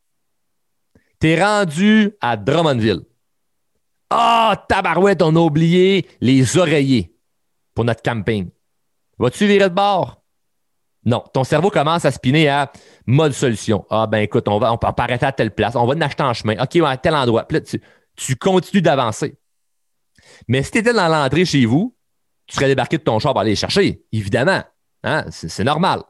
Tu 1.21 1.29
es 1.29 1.43
rendu 1.43 2.13
à 2.21 2.37
Drummondville. 2.37 3.03
Ah, 4.09 4.55
oh, 4.55 4.65
tabarouette, 4.69 5.23
on 5.23 5.37
a 5.37 5.41
oublié 5.41 6.09
les 6.21 6.57
oreillers 6.57 7.15
pour 7.75 7.85
notre 7.85 8.03
camping. 8.03 8.49
Vas-tu 9.19 9.47
virer 9.47 9.69
de 9.69 9.75
bord? 9.75 10.23
Non. 11.05 11.23
Ton 11.33 11.45
cerveau 11.45 11.71
commence 11.71 12.05
à 12.05 12.11
spinner 12.11 12.49
à 12.49 12.73
mode 13.07 13.33
solution. 13.33 13.87
Ah, 13.91 14.07
ben 14.07 14.19
écoute, 14.19 14.49
on 14.49 14.59
va, 14.59 14.73
on 14.73 14.77
à 14.77 15.33
telle 15.33 15.55
place. 15.55 15.77
On 15.77 15.87
va 15.87 16.05
acheter 16.05 16.23
en 16.23 16.35
chemin. 16.35 16.55
OK, 16.63 16.77
à 16.85 16.97
tel 16.97 17.15
endroit. 17.15 17.47
Puis 17.47 17.59
là, 17.59 17.61
tu, 17.61 17.81
tu 18.17 18.37
continues 18.37 18.83
d'avancer. 18.83 19.39
Mais 20.49 20.63
si 20.63 20.73
tu 20.73 20.79
étais 20.79 20.93
dans 20.93 21.09
l'entrée 21.09 21.45
chez 21.45 21.67
vous, 21.67 21.97
tu 22.47 22.57
serais 22.57 22.67
débarqué 22.67 22.99
de 22.99 23.03
ton 23.03 23.19
char 23.19 23.33
pour 23.33 23.41
aller 23.41 23.51
les 23.51 23.57
chercher, 23.57 24.03
évidemment. 24.13 24.63
Hein? 25.03 25.25
C'est 25.31 25.65
normal. 25.65 26.03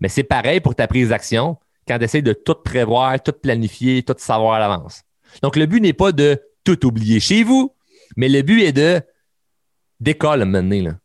Mais 0.00 0.08
c'est 0.08 0.22
pareil 0.22 0.60
pour 0.60 0.74
ta 0.74 0.86
prise 0.86 1.10
d'action 1.10 1.56
quand 1.86 1.98
tu 1.98 2.04
essaies 2.04 2.22
de 2.22 2.32
tout 2.32 2.54
prévoir, 2.54 3.20
tout 3.22 3.32
planifier, 3.32 4.02
tout 4.02 4.14
savoir 4.18 4.54
à 4.54 4.58
l'avance. 4.58 5.02
Donc, 5.42 5.56
le 5.56 5.66
but 5.66 5.80
n'est 5.80 5.92
pas 5.92 6.12
de 6.12 6.40
tout 6.64 6.86
oublier 6.86 7.20
chez 7.20 7.42
vous, 7.42 7.74
mais 8.16 8.28
le 8.28 8.42
but 8.42 8.62
est 8.62 8.72
de 8.72 9.00
décoller 10.00 10.44
maintenant. 10.44 10.96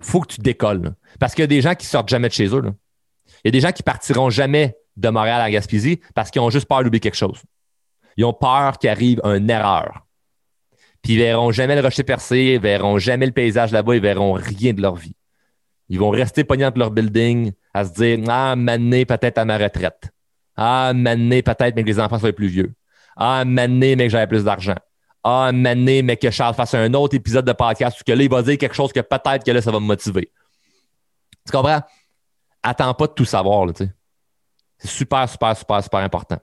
Il 0.00 0.04
faut 0.04 0.20
que 0.20 0.34
tu 0.34 0.40
décolles. 0.40 0.94
Parce 1.18 1.34
qu'il 1.34 1.42
y 1.42 1.44
a 1.44 1.48
des 1.48 1.60
gens 1.60 1.74
qui 1.74 1.86
sortent 1.86 2.08
jamais 2.08 2.28
de 2.28 2.32
chez 2.32 2.48
eux. 2.48 2.62
Il 3.44 3.46
y 3.46 3.48
a 3.48 3.50
des 3.52 3.60
gens 3.60 3.72
qui 3.72 3.82
partiront 3.82 4.30
jamais 4.30 4.76
de 4.96 5.08
Montréal 5.08 5.40
à 5.40 5.50
Gaspésie 5.50 6.00
parce 6.14 6.30
qu'ils 6.30 6.42
ont 6.42 6.50
juste 6.50 6.66
peur 6.66 6.82
d'oublier 6.82 7.00
quelque 7.00 7.16
chose. 7.16 7.42
Ils 8.16 8.24
ont 8.24 8.32
peur 8.32 8.78
qu'il 8.78 8.90
arrive 8.90 9.20
une 9.24 9.50
erreur. 9.50 10.06
Puis 11.02 11.14
ils 11.14 11.18
verront 11.18 11.50
jamais 11.52 11.74
le 11.74 11.82
rocher 11.82 12.02
percé, 12.02 12.54
ils 12.54 12.60
verront 12.60 12.98
jamais 12.98 13.26
le 13.26 13.32
paysage 13.32 13.72
là-bas, 13.72 13.94
ils 13.94 14.00
verront 14.00 14.32
rien 14.32 14.72
de 14.72 14.80
leur 14.80 14.94
vie. 14.94 15.16
Ils 15.94 16.00
vont 16.00 16.10
rester 16.10 16.42
pognants 16.42 16.72
de 16.72 16.78
leur 16.80 16.90
building 16.90 17.52
à 17.72 17.84
se 17.84 17.92
dire 17.92 18.18
Ah, 18.26 18.56
m'amener 18.56 19.04
peut-être 19.04 19.38
à 19.38 19.44
ma 19.44 19.56
retraite. 19.56 20.10
Ah, 20.56 20.90
m'amener 20.92 21.40
peut-être, 21.40 21.76
mais 21.76 21.84
que 21.84 21.86
les 21.86 22.00
enfants 22.00 22.18
soient 22.18 22.32
plus 22.32 22.48
vieux. 22.48 22.74
Ah, 23.16 23.44
m'amener, 23.44 23.94
mais 23.94 24.06
que 24.06 24.10
j'avais 24.10 24.26
plus 24.26 24.42
d'argent. 24.42 24.74
Ah, 25.22 25.52
m'amener, 25.52 26.02
mais 26.02 26.16
que 26.16 26.32
Charles 26.32 26.56
fasse 26.56 26.74
un 26.74 26.92
autre 26.94 27.14
épisode 27.14 27.44
de 27.44 27.52
podcast 27.52 28.00
où 28.00 28.04
que 28.04 28.10
là, 28.10 28.24
il 28.24 28.28
va 28.28 28.42
dire 28.42 28.58
quelque 28.58 28.74
chose 28.74 28.92
que 28.92 28.98
peut-être 28.98 29.44
que 29.44 29.52
là, 29.52 29.62
ça 29.62 29.70
va 29.70 29.78
me 29.78 29.86
motiver. 29.86 30.32
Tu 31.46 31.52
comprends? 31.52 31.82
Attends 32.60 32.94
pas 32.94 33.06
de 33.06 33.12
tout 33.12 33.24
savoir, 33.24 33.72
tu 33.72 33.84
sais. 33.84 33.92
C'est 34.78 34.88
super, 34.88 35.28
super, 35.28 35.56
super, 35.56 35.80
super 35.80 36.00
important. 36.00 36.38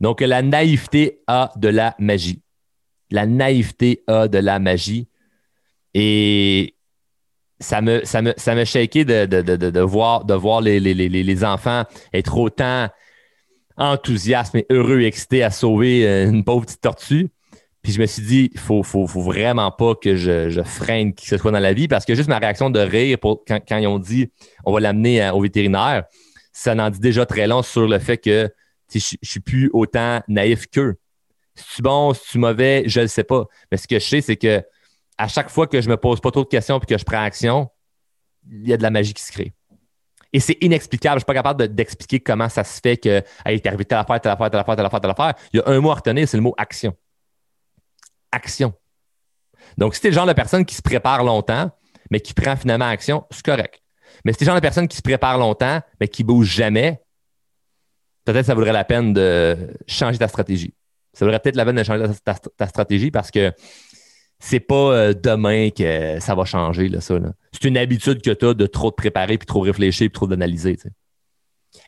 Donc, 0.00 0.20
la 0.20 0.42
naïveté 0.42 1.22
a 1.28 1.52
de 1.54 1.68
la 1.68 1.94
magie. 2.00 2.42
La 3.12 3.24
naïveté 3.24 4.02
a 4.08 4.26
de 4.26 4.38
la 4.38 4.58
magie. 4.58 5.08
Et 5.94 6.74
ça 7.60 7.80
me, 7.82 8.04
ça 8.04 8.22
me, 8.22 8.32
ça 8.36 8.54
me 8.54 8.64
shaké 8.64 9.04
de, 9.04 9.26
de, 9.26 9.42
de, 9.42 9.56
de, 9.56 9.80
voir, 9.80 10.24
de 10.24 10.34
voir 10.34 10.60
les, 10.60 10.80
les, 10.80 10.94
les, 10.94 11.08
les 11.08 11.44
enfants 11.44 11.84
être 12.12 12.36
autant 12.36 12.88
enthousiastes 13.76 14.54
et 14.54 14.66
heureux, 14.70 15.02
excités 15.02 15.42
à 15.42 15.50
sauver 15.50 16.06
euh, 16.06 16.28
une 16.28 16.44
pauvre 16.44 16.66
petite 16.66 16.80
tortue. 16.80 17.28
Puis 17.82 17.92
je 17.92 18.00
me 18.00 18.06
suis 18.06 18.22
dit, 18.22 18.50
il 18.52 18.60
faut, 18.60 18.82
faut, 18.82 19.06
faut, 19.06 19.22
vraiment 19.22 19.70
pas 19.70 19.94
que 19.94 20.14
je, 20.14 20.50
je, 20.50 20.62
freine 20.62 21.14
qui 21.14 21.24
que 21.24 21.30
ce 21.30 21.38
soit 21.38 21.50
dans 21.50 21.60
la 21.60 21.72
vie 21.72 21.88
parce 21.88 22.04
que 22.04 22.14
juste 22.14 22.28
ma 22.28 22.38
réaction 22.38 22.68
de 22.68 22.80
rire 22.80 23.18
pour, 23.18 23.42
quand, 23.46 23.58
quand 23.66 23.78
ils 23.78 23.86
ont 23.86 23.98
dit 23.98 24.30
on 24.66 24.72
va 24.72 24.80
l'amener 24.80 25.22
euh, 25.22 25.32
au 25.32 25.40
vétérinaire, 25.40 26.04
ça 26.52 26.74
n'en 26.74 26.90
dit 26.90 27.00
déjà 27.00 27.24
très 27.24 27.46
long 27.46 27.62
sur 27.62 27.88
le 27.88 27.98
fait 27.98 28.18
que 28.18 28.50
je 28.92 28.98
ne 28.98 29.26
suis 29.26 29.40
plus 29.40 29.70
autant 29.72 30.20
naïf 30.28 30.66
qu'eux. 30.66 30.96
Si 31.54 31.76
tu 31.76 31.82
bon, 31.82 32.12
si 32.12 32.22
tu 32.32 32.38
mauvais, 32.38 32.82
je 32.86 33.00
ne 33.00 33.04
le 33.04 33.08
sais 33.08 33.24
pas. 33.24 33.46
Mais 33.70 33.78
ce 33.78 33.86
que 33.86 33.98
je 33.98 34.04
sais, 34.04 34.20
c'est 34.20 34.36
que 34.36 34.62
à 35.20 35.28
chaque 35.28 35.50
fois 35.50 35.66
que 35.66 35.82
je 35.82 35.88
me 35.90 35.98
pose 35.98 36.18
pas 36.18 36.30
trop 36.30 36.44
de 36.44 36.48
questions 36.48 36.78
et 36.78 36.86
que 36.86 36.96
je 36.96 37.04
prends 37.04 37.22
action, 37.22 37.68
il 38.50 38.66
y 38.66 38.72
a 38.72 38.78
de 38.78 38.82
la 38.82 38.88
magie 38.88 39.12
qui 39.12 39.22
se 39.22 39.30
crée. 39.30 39.52
Et 40.32 40.40
c'est 40.40 40.56
inexplicable. 40.62 41.12
Je 41.12 41.16
ne 41.16 41.20
suis 41.20 41.26
pas 41.26 41.34
capable 41.34 41.74
d'expliquer 41.74 42.20
comment 42.20 42.48
ça 42.48 42.64
se 42.64 42.80
fait 42.80 42.96
que 42.96 43.22
hey, 43.44 43.56
est 43.56 43.66
arrivé 43.66 43.84
telle 43.84 43.98
affaire, 43.98 44.18
telle 44.18 44.32
affaire, 44.32 44.50
telle 44.50 44.60
affaire, 44.60 44.76
telle 44.76 44.86
affaire, 44.86 45.00
telle 45.00 45.10
affaire. 45.10 45.34
Il 45.52 45.58
y 45.58 45.60
a 45.60 45.68
un 45.68 45.78
mot 45.80 45.90
à 45.90 45.96
retenir, 45.96 46.26
c'est 46.26 46.38
le 46.38 46.42
mot 46.42 46.54
action. 46.56 46.96
Action. 48.32 48.72
Donc, 49.76 49.94
si 49.94 50.00
tu 50.00 50.06
es 50.06 50.10
le 50.10 50.14
genre 50.14 50.26
de 50.26 50.32
personne 50.32 50.64
qui 50.64 50.74
se 50.74 50.80
prépare 50.80 51.22
longtemps, 51.22 51.70
mais 52.10 52.20
qui 52.20 52.32
prend 52.32 52.56
finalement 52.56 52.88
action, 52.88 53.26
c'est 53.30 53.44
correct. 53.44 53.82
Mais 54.24 54.32
si 54.32 54.38
tu 54.38 54.44
es 54.44 54.46
le 54.46 54.52
genre 54.52 54.56
de 54.56 54.62
personne 54.62 54.88
qui 54.88 54.96
se 54.96 55.02
prépare 55.02 55.36
longtemps, 55.36 55.82
mais 56.00 56.08
qui 56.08 56.24
bouge 56.24 56.46
jamais, 56.46 57.02
peut-être 58.24 58.46
ça 58.46 58.54
vaudrait 58.54 58.72
la 58.72 58.84
peine 58.84 59.12
de 59.12 59.76
changer 59.86 60.16
ta 60.16 60.28
stratégie. 60.28 60.72
Ça 61.12 61.26
vaudrait 61.26 61.40
peut-être 61.40 61.56
la 61.56 61.66
peine 61.66 61.76
de 61.76 61.82
changer 61.82 62.06
ta 62.56 62.66
stratégie 62.66 63.10
parce 63.10 63.30
que 63.30 63.52
c'est 64.40 64.60
pas 64.60 64.74
euh, 64.74 65.14
demain 65.14 65.70
que 65.70 66.18
ça 66.18 66.34
va 66.34 66.44
changer, 66.44 66.88
là, 66.88 67.00
ça. 67.00 67.18
C'est 67.52 67.68
une 67.68 67.76
habitude 67.76 68.22
que 68.22 68.30
tu 68.30 68.46
as 68.46 68.54
de 68.54 68.66
trop 68.66 68.90
te 68.90 68.96
préparer, 68.96 69.38
puis 69.38 69.46
trop 69.46 69.60
réfléchir, 69.60 70.06
puis 70.08 70.14
trop 70.14 70.26
d'analyser. 70.26 70.78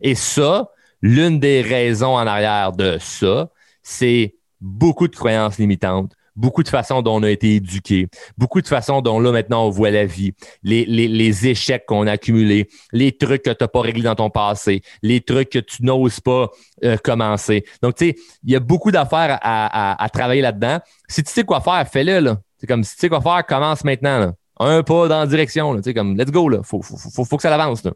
Et 0.02 0.14
ça, 0.14 0.70
l'une 1.00 1.40
des 1.40 1.62
raisons 1.62 2.14
en 2.14 2.26
arrière 2.26 2.72
de 2.72 2.98
ça, 3.00 3.50
c'est 3.82 4.36
beaucoup 4.60 5.08
de 5.08 5.16
croyances 5.16 5.58
limitantes, 5.58 6.12
beaucoup 6.36 6.62
de 6.62 6.68
façons 6.68 7.02
dont 7.02 7.16
on 7.16 7.22
a 7.22 7.30
été 7.30 7.56
éduqué, 7.56 8.08
beaucoup 8.36 8.60
de 8.60 8.66
façons 8.66 9.00
dont 9.00 9.20
là 9.20 9.32
maintenant 9.32 9.66
on 9.66 9.70
voit 9.70 9.90
la 9.90 10.04
vie, 10.04 10.32
les, 10.62 10.84
les, 10.84 11.08
les 11.08 11.46
échecs 11.46 11.84
qu'on 11.86 12.06
a 12.06 12.12
accumulés, 12.12 12.68
les 12.92 13.12
trucs 13.16 13.42
que 13.42 13.50
tu 13.50 13.56
n'as 13.60 13.68
pas 13.68 13.80
réglés 13.80 14.02
dans 14.02 14.14
ton 14.14 14.30
passé, 14.30 14.82
les 15.02 15.20
trucs 15.20 15.50
que 15.50 15.58
tu 15.58 15.84
n'oses 15.84 16.20
pas 16.20 16.48
euh, 16.84 16.96
commencer. 16.96 17.64
Donc, 17.82 17.96
tu 17.96 18.10
sais, 18.10 18.16
il 18.44 18.52
y 18.52 18.56
a 18.56 18.60
beaucoup 18.60 18.90
d'affaires 18.90 19.38
à, 19.42 19.92
à, 19.92 20.02
à, 20.02 20.08
travailler 20.08 20.42
là-dedans. 20.42 20.80
Si 21.08 21.22
tu 21.22 21.30
sais 21.30 21.44
quoi 21.44 21.60
faire, 21.60 21.86
fais-le. 21.88 22.36
C'est 22.58 22.66
comme 22.66 22.84
si 22.84 22.94
tu 22.94 23.00
sais 23.00 23.08
quoi 23.08 23.20
faire, 23.20 23.44
commence 23.46 23.84
maintenant. 23.84 24.18
Là. 24.18 24.32
Un 24.58 24.82
pas 24.82 25.08
dans 25.08 25.20
la 25.20 25.26
direction. 25.26 25.72
Là. 25.72 25.80
Comme, 25.94 26.16
let's 26.16 26.30
go. 26.30 26.48
Là. 26.48 26.62
Faut, 26.62 26.82
faut, 26.82 27.24
faut, 27.24 27.36
que 27.36 27.42
ça 27.42 27.52
avance. 27.54 27.84
Là. 27.84 27.92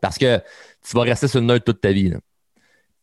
Parce 0.00 0.18
que 0.18 0.38
tu 0.86 0.96
vas 0.96 1.02
rester 1.02 1.28
sur 1.28 1.40
le 1.40 1.46
neutre 1.46 1.64
toute 1.64 1.80
ta 1.80 1.92
vie. 1.92 2.10
Là 2.10 2.18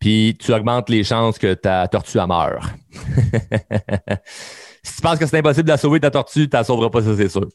puis 0.01 0.35
tu 0.37 0.51
augmentes 0.51 0.89
les 0.89 1.05
chances 1.05 1.37
que 1.37 1.53
ta 1.53 1.87
tortue 1.87 2.17
meure. 2.27 2.73
si 4.83 4.95
tu 4.95 5.01
penses 5.01 5.19
que 5.19 5.25
c'est 5.25 5.37
impossible 5.37 5.65
de 5.65 5.71
la 5.71 5.77
sauver, 5.77 5.99
ta 5.99 6.11
tortue, 6.11 6.47
tu 6.49 6.55
ne 6.55 6.59
la 6.59 6.63
sauveras 6.63 6.89
pas, 6.89 7.01
ça 7.01 7.15
c'est 7.15 7.29
sûr. 7.29 7.47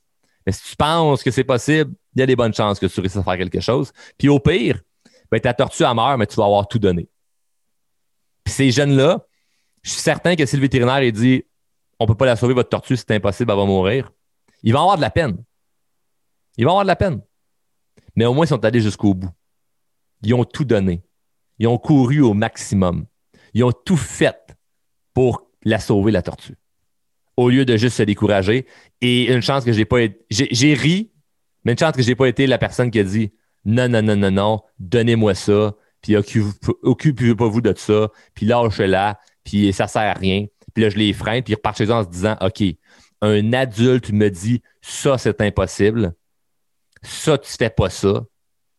Mais 0.45 0.53
si 0.53 0.71
tu 0.71 0.77
penses 0.77 1.23
que 1.23 1.31
c'est 1.31 1.45
possible, 1.45 1.92
il 2.14 2.21
y 2.21 2.23
a 2.23 2.27
des 2.27 2.37
bonnes 2.37 2.55
chances 2.55 2.79
que 2.79 2.87
tu 2.87 3.01
réussisses 3.01 3.19
à 3.19 3.23
faire 3.23 3.37
quelque 3.37 3.61
chose. 3.61 3.92
Puis 4.16 4.29
au 4.29 4.38
pire, 4.38 4.81
ben, 5.31 5.40
ta 5.40 5.55
tortue 5.55 5.85
a 5.85 5.92
meurt, 5.92 6.19
mais 6.19 6.27
tu 6.27 6.37
vas 6.37 6.45
avoir 6.45 6.69
tout 6.69 6.79
donné. 6.79 7.09
Puis 8.45 8.55
ces 8.55 8.71
jeunes-là, 8.71 9.27
je 9.83 9.90
suis 9.90 10.01
certain 10.01 10.37
que 10.37 10.47
si 10.47 10.57
le 10.57 10.62
vétérinaire 10.62 11.03
il 11.03 11.12
dit 11.12 11.45
on 11.99 12.05
ne 12.05 12.09
peut 12.09 12.14
pas 12.14 12.27
la 12.27 12.37
sauver, 12.37 12.55
votre 12.55 12.69
tortue, 12.69 12.97
c'est 12.97 13.11
impossible, 13.12 13.51
elle 13.51 13.59
va 13.59 13.64
mourir, 13.64 14.12
ils 14.62 14.73
vont 14.73 14.81
avoir 14.81 14.97
de 14.97 15.03
la 15.03 15.11
peine. 15.11 15.42
Ils 16.57 16.64
vont 16.64 16.73
avoir 16.73 16.85
de 16.85 16.88
la 16.88 16.97
peine. 16.97 17.23
Mais 18.14 18.25
au 18.25 18.35
moins, 18.35 18.47
ils 18.47 18.49
sont 18.49 18.64
allés 18.64 18.81
jusqu'au 18.81 19.14
bout. 19.14 19.31
Ils 20.23 20.35
ont 20.35 20.45
tout 20.45 20.64
donné. 20.64 21.03
Ils 21.59 21.69
ont 21.69 21.79
couru 21.79 22.21
au 22.21 22.35
maximum. 22.35 23.07
Ils 23.55 23.64
ont 23.64 23.73
tout 23.73 23.97
fait 23.97 24.57
pour 25.14 25.46
la 25.67 25.81
sauver, 25.81 26.13
la 26.13 26.23
tortue. 26.23 26.55
Au 27.37 27.51
lieu 27.51 27.67
de 27.67 27.77
juste 27.77 27.97
se 27.97 28.03
décourager. 28.03 28.67
Et 29.03 29.31
une 29.33 29.43
chance 29.43 29.65
que 29.65 29.73
j'ai 29.73 29.85
pas 29.85 30.01
été. 30.01 30.25
J'ai 30.31 30.73
ri, 30.73 31.13
mais 31.65 31.73
une 31.73 31.79
chance 31.79 31.95
que 31.95 32.03
j'ai 32.03 32.15
pas 32.15 32.29
été 32.29 32.47
la 32.47 32.57
personne 32.57 32.91
qui 32.91 33.01
a 33.01 33.05
dit 33.05 33.33
non, 33.67 33.89
non, 33.89 34.01
non, 34.01 34.17
non, 34.17 34.31
non, 34.31 34.61
donnez-moi 34.79 35.35
ça, 35.35 35.75
puis 36.01 36.17
occupez-vous 36.17 37.61
de 37.61 37.75
ça, 37.77 38.09
puis 38.33 38.47
lâchez-la, 38.47 39.19
puis 39.43 39.73
ça 39.73 39.89
sert 39.89 40.03
à 40.03 40.15
rien. 40.15 40.47
Puis 40.73 40.85
là, 40.85 40.89
je 40.89 40.97
les 40.97 41.13
freine, 41.13 41.43
puis 41.43 41.53
ils 41.53 41.57
repartent 41.57 41.79
chez 41.79 41.87
eux 41.87 41.93
en 41.93 42.05
se 42.05 42.09
disant 42.09 42.37
OK, 42.41 42.63
un 43.23 43.53
adulte 43.53 44.13
me 44.13 44.29
dit 44.31 44.63
ça, 44.81 45.19
c'est 45.19 45.41
impossible, 45.41 46.15
ça, 47.03 47.37
tu 47.39 47.51
fais 47.51 47.71
pas 47.71 47.91
ça, 47.91 48.25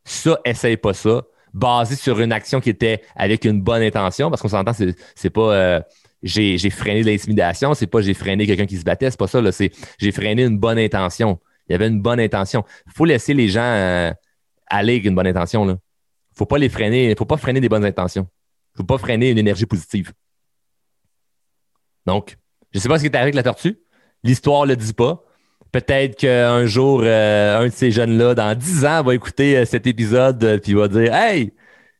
ça, 0.06 0.40
essaye 0.46 0.78
pas 0.78 0.94
ça 0.94 1.24
basé 1.54 1.96
sur 1.96 2.20
une 2.20 2.32
action 2.32 2.62
qui 2.62 2.70
était 2.70 3.02
avec 3.16 3.44
une 3.44 3.62
bonne 3.62 3.82
intention, 3.82 4.30
parce 4.30 4.42
qu'on 4.42 4.48
s'entend, 4.48 4.74
c'est, 4.74 4.96
c'est 5.16 5.30
pas 5.30 5.54
euh, 5.54 5.82
j'ai, 6.24 6.58
freiné 6.70 7.02
de 7.02 7.08
l'intimidation, 7.08 7.74
c'est 7.74 7.88
pas 7.88 8.02
j'ai 8.02 8.14
freiné 8.14 8.46
quelqu'un 8.46 8.66
qui 8.66 8.78
se 8.78 8.84
battait, 8.84 9.12
c'est 9.12 9.20
pas 9.20 9.28
ça, 9.28 9.42
là, 9.42 9.52
c'est 9.52 9.72
j'ai 10.00 10.12
freiné 10.12 10.44
une 10.44 10.58
bonne 10.58 10.80
intention. 10.80 11.40
Il 11.70 11.74
y 11.74 11.76
avait 11.76 11.88
une 11.88 12.02
bonne 12.02 12.20
intention. 12.20 12.64
Il 12.86 12.94
faut 12.94 13.06
laisser 13.06 13.34
les 13.34 13.50
gens 13.50 13.62
euh, 13.62 14.12
aller 14.68 14.94
avec 14.94 15.06
une 15.06 15.16
bonne 15.16 15.28
intention. 15.28 15.66
Là. 15.66 15.78
Faut 16.34 16.46
pas 16.46 16.58
les 16.58 16.70
freiner, 16.70 17.14
faut 17.18 17.26
pas 17.26 17.38
freiner 17.38 17.60
des 17.60 17.70
bonnes 17.70 17.86
intentions. 17.86 18.28
Faut 18.76 18.84
pas 18.84 18.98
freiner 18.98 19.32
une 19.32 19.38
énergie 19.38 19.66
positive. 19.66 20.14
Donc, 22.06 22.38
je 22.72 22.80
sais 22.80 22.88
pas 22.88 22.98
ce 22.98 23.04
qui 23.04 23.08
est 23.08 23.16
arrivé 23.16 23.26
avec 23.26 23.36
la 23.36 23.44
tortue. 23.44 23.80
L'histoire 24.24 24.66
le 24.66 24.76
dit 24.76 24.94
pas. 24.94 25.24
Peut-être 25.72 26.16
qu'un 26.16 26.66
jour, 26.66 27.02
euh, 27.04 27.60
un 27.60 27.66
de 27.66 27.72
ces 27.72 27.92
jeunes-là, 27.92 28.34
dans 28.36 28.56
dix 28.58 28.86
ans, 28.86 29.04
va 29.04 29.14
écouter 29.14 29.58
euh, 29.58 29.66
cet 29.66 29.86
épisode 29.86 30.42
et 30.44 30.60
puis 30.60 30.74
va 30.74 30.88
dire 30.88 31.14
Hey, 31.14 31.54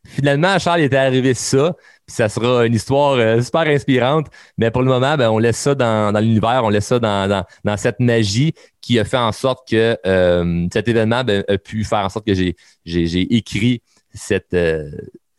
finalement, 0.04 0.58
Charles, 0.58 0.80
il 0.80 0.84
était 0.84 0.96
arrivé 0.96 1.34
ça. 1.34 1.76
Ça 2.08 2.28
sera 2.28 2.66
une 2.66 2.74
histoire 2.74 3.12
euh, 3.12 3.40
super 3.40 3.66
inspirante. 3.68 4.26
Mais 4.56 4.70
pour 4.70 4.82
le 4.82 4.88
moment, 4.88 5.16
ben, 5.16 5.30
on 5.30 5.38
laisse 5.38 5.58
ça 5.58 5.74
dans, 5.74 6.18
l'univers, 6.20 6.62
on 6.64 6.70
laisse 6.70 6.86
ça 6.86 6.98
dans, 6.98 7.44
dans, 7.64 7.76
cette 7.76 8.00
magie 8.00 8.54
qui 8.80 8.98
a 8.98 9.04
fait 9.04 9.18
en 9.18 9.32
sorte 9.32 9.68
que 9.68 9.96
cet 10.72 10.88
événement 10.88 11.22
ben, 11.22 11.44
a 11.48 11.58
pu 11.58 11.84
faire 11.84 12.00
en 12.00 12.08
sorte 12.08 12.26
que 12.26 12.34
j'ai, 12.34 12.56
j'ai, 12.84 13.36
écrit 13.36 13.82
cette, 14.14 14.56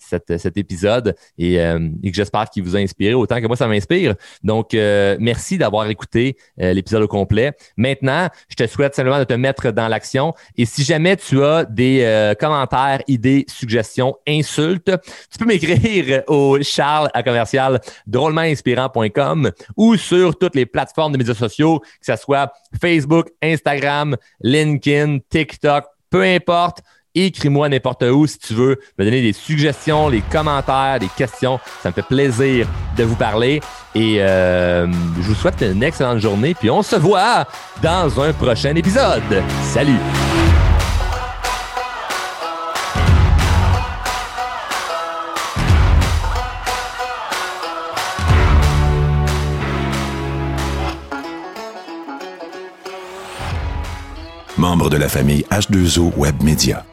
cet 0.10 0.58
épisode 0.58 1.15
euh, 1.41 1.89
et, 2.04 2.12
que 2.12 2.15
j'espère 2.15 2.50
qu'il 2.50 2.63
vous 2.63 2.76
a 2.76 2.80
inspiré 2.80 3.13
autant 3.13 3.41
que 3.41 3.48
moi 3.48 3.56
ça 3.56 3.67
m'inspire. 3.67 4.15
Donc, 4.43 4.74
euh, 4.74 5.17
merci 5.19 5.58
d'avoir 5.58 5.88
écouté 5.88 6.38
euh, 6.62 6.74
l'épisode 6.74 7.04
au 7.04 7.08
complet. 7.08 7.54
Maintenant, 7.78 8.28
je 8.50 8.56
te 8.56 8.67
souhaite 8.67 8.95
simplement 8.95 9.19
de 9.19 9.24
te 9.24 9.34
mettre 9.34 9.72
dans 9.72 9.88
l'action. 9.88 10.34
Et 10.58 10.65
si 10.65 10.84
jamais 10.84 11.15
tu 11.17 11.43
as 11.43 11.65
des 11.65 12.34
commentaires, 12.39 13.02
idées, 13.08 13.45
suggestions, 13.48 14.15
insultes, 14.28 14.91
tu 15.32 15.38
peux 15.38 15.45
m'écrire 15.45 16.24
au 16.28 16.62
charles 16.62 17.10
à 17.13 17.24
commercial 17.24 17.80
drôlementinspirant.com 18.08 19.52
ou 19.78 19.95
sur 19.95 20.38
toutes 20.38 20.56
les 20.56 20.65
plateformes 20.65 21.13
de 21.13 21.17
médias 21.17 21.34
sociaux, 21.34 21.80
que 21.80 22.06
ce 22.06 22.15
soit 22.15 22.52
Facebook, 22.82 23.28
Instagram, 23.41 24.15
LinkedIn, 24.41 25.19
TikTok, 25.30 25.86
peu 26.10 26.24
importe 26.24 26.82
écris-moi 27.25 27.69
n'importe 27.69 28.03
où 28.03 28.27
si 28.27 28.39
tu 28.39 28.53
veux 28.53 28.79
me 28.97 29.05
donner 29.05 29.21
des 29.21 29.34
suggestions, 29.34 30.10
des 30.10 30.21
commentaires, 30.21 30.99
des 30.99 31.10
questions. 31.10 31.60
Ça 31.82 31.89
me 31.89 31.93
fait 31.93 32.05
plaisir 32.05 32.67
de 32.97 33.03
vous 33.03 33.15
parler. 33.15 33.62
Et 33.95 34.17
euh, 34.19 34.88
je 35.17 35.21
vous 35.21 35.36
souhaite 35.36 35.62
une 35.62 35.84
excellente 35.84 36.19
journée. 36.19 36.53
Puis 36.53 36.69
on 36.69 36.84
se 36.84 36.95
voit 36.95 37.45
dans 37.82 38.21
un 38.21 38.34
prochain 38.34 38.75
épisode. 38.75 39.23
Salut! 39.63 39.99
Membre 54.60 54.89
de 54.89 54.97
la 54.97 55.08
famille 55.08 55.45
H2O 55.49 56.13
Web 56.17 56.43
Media. 56.43 56.88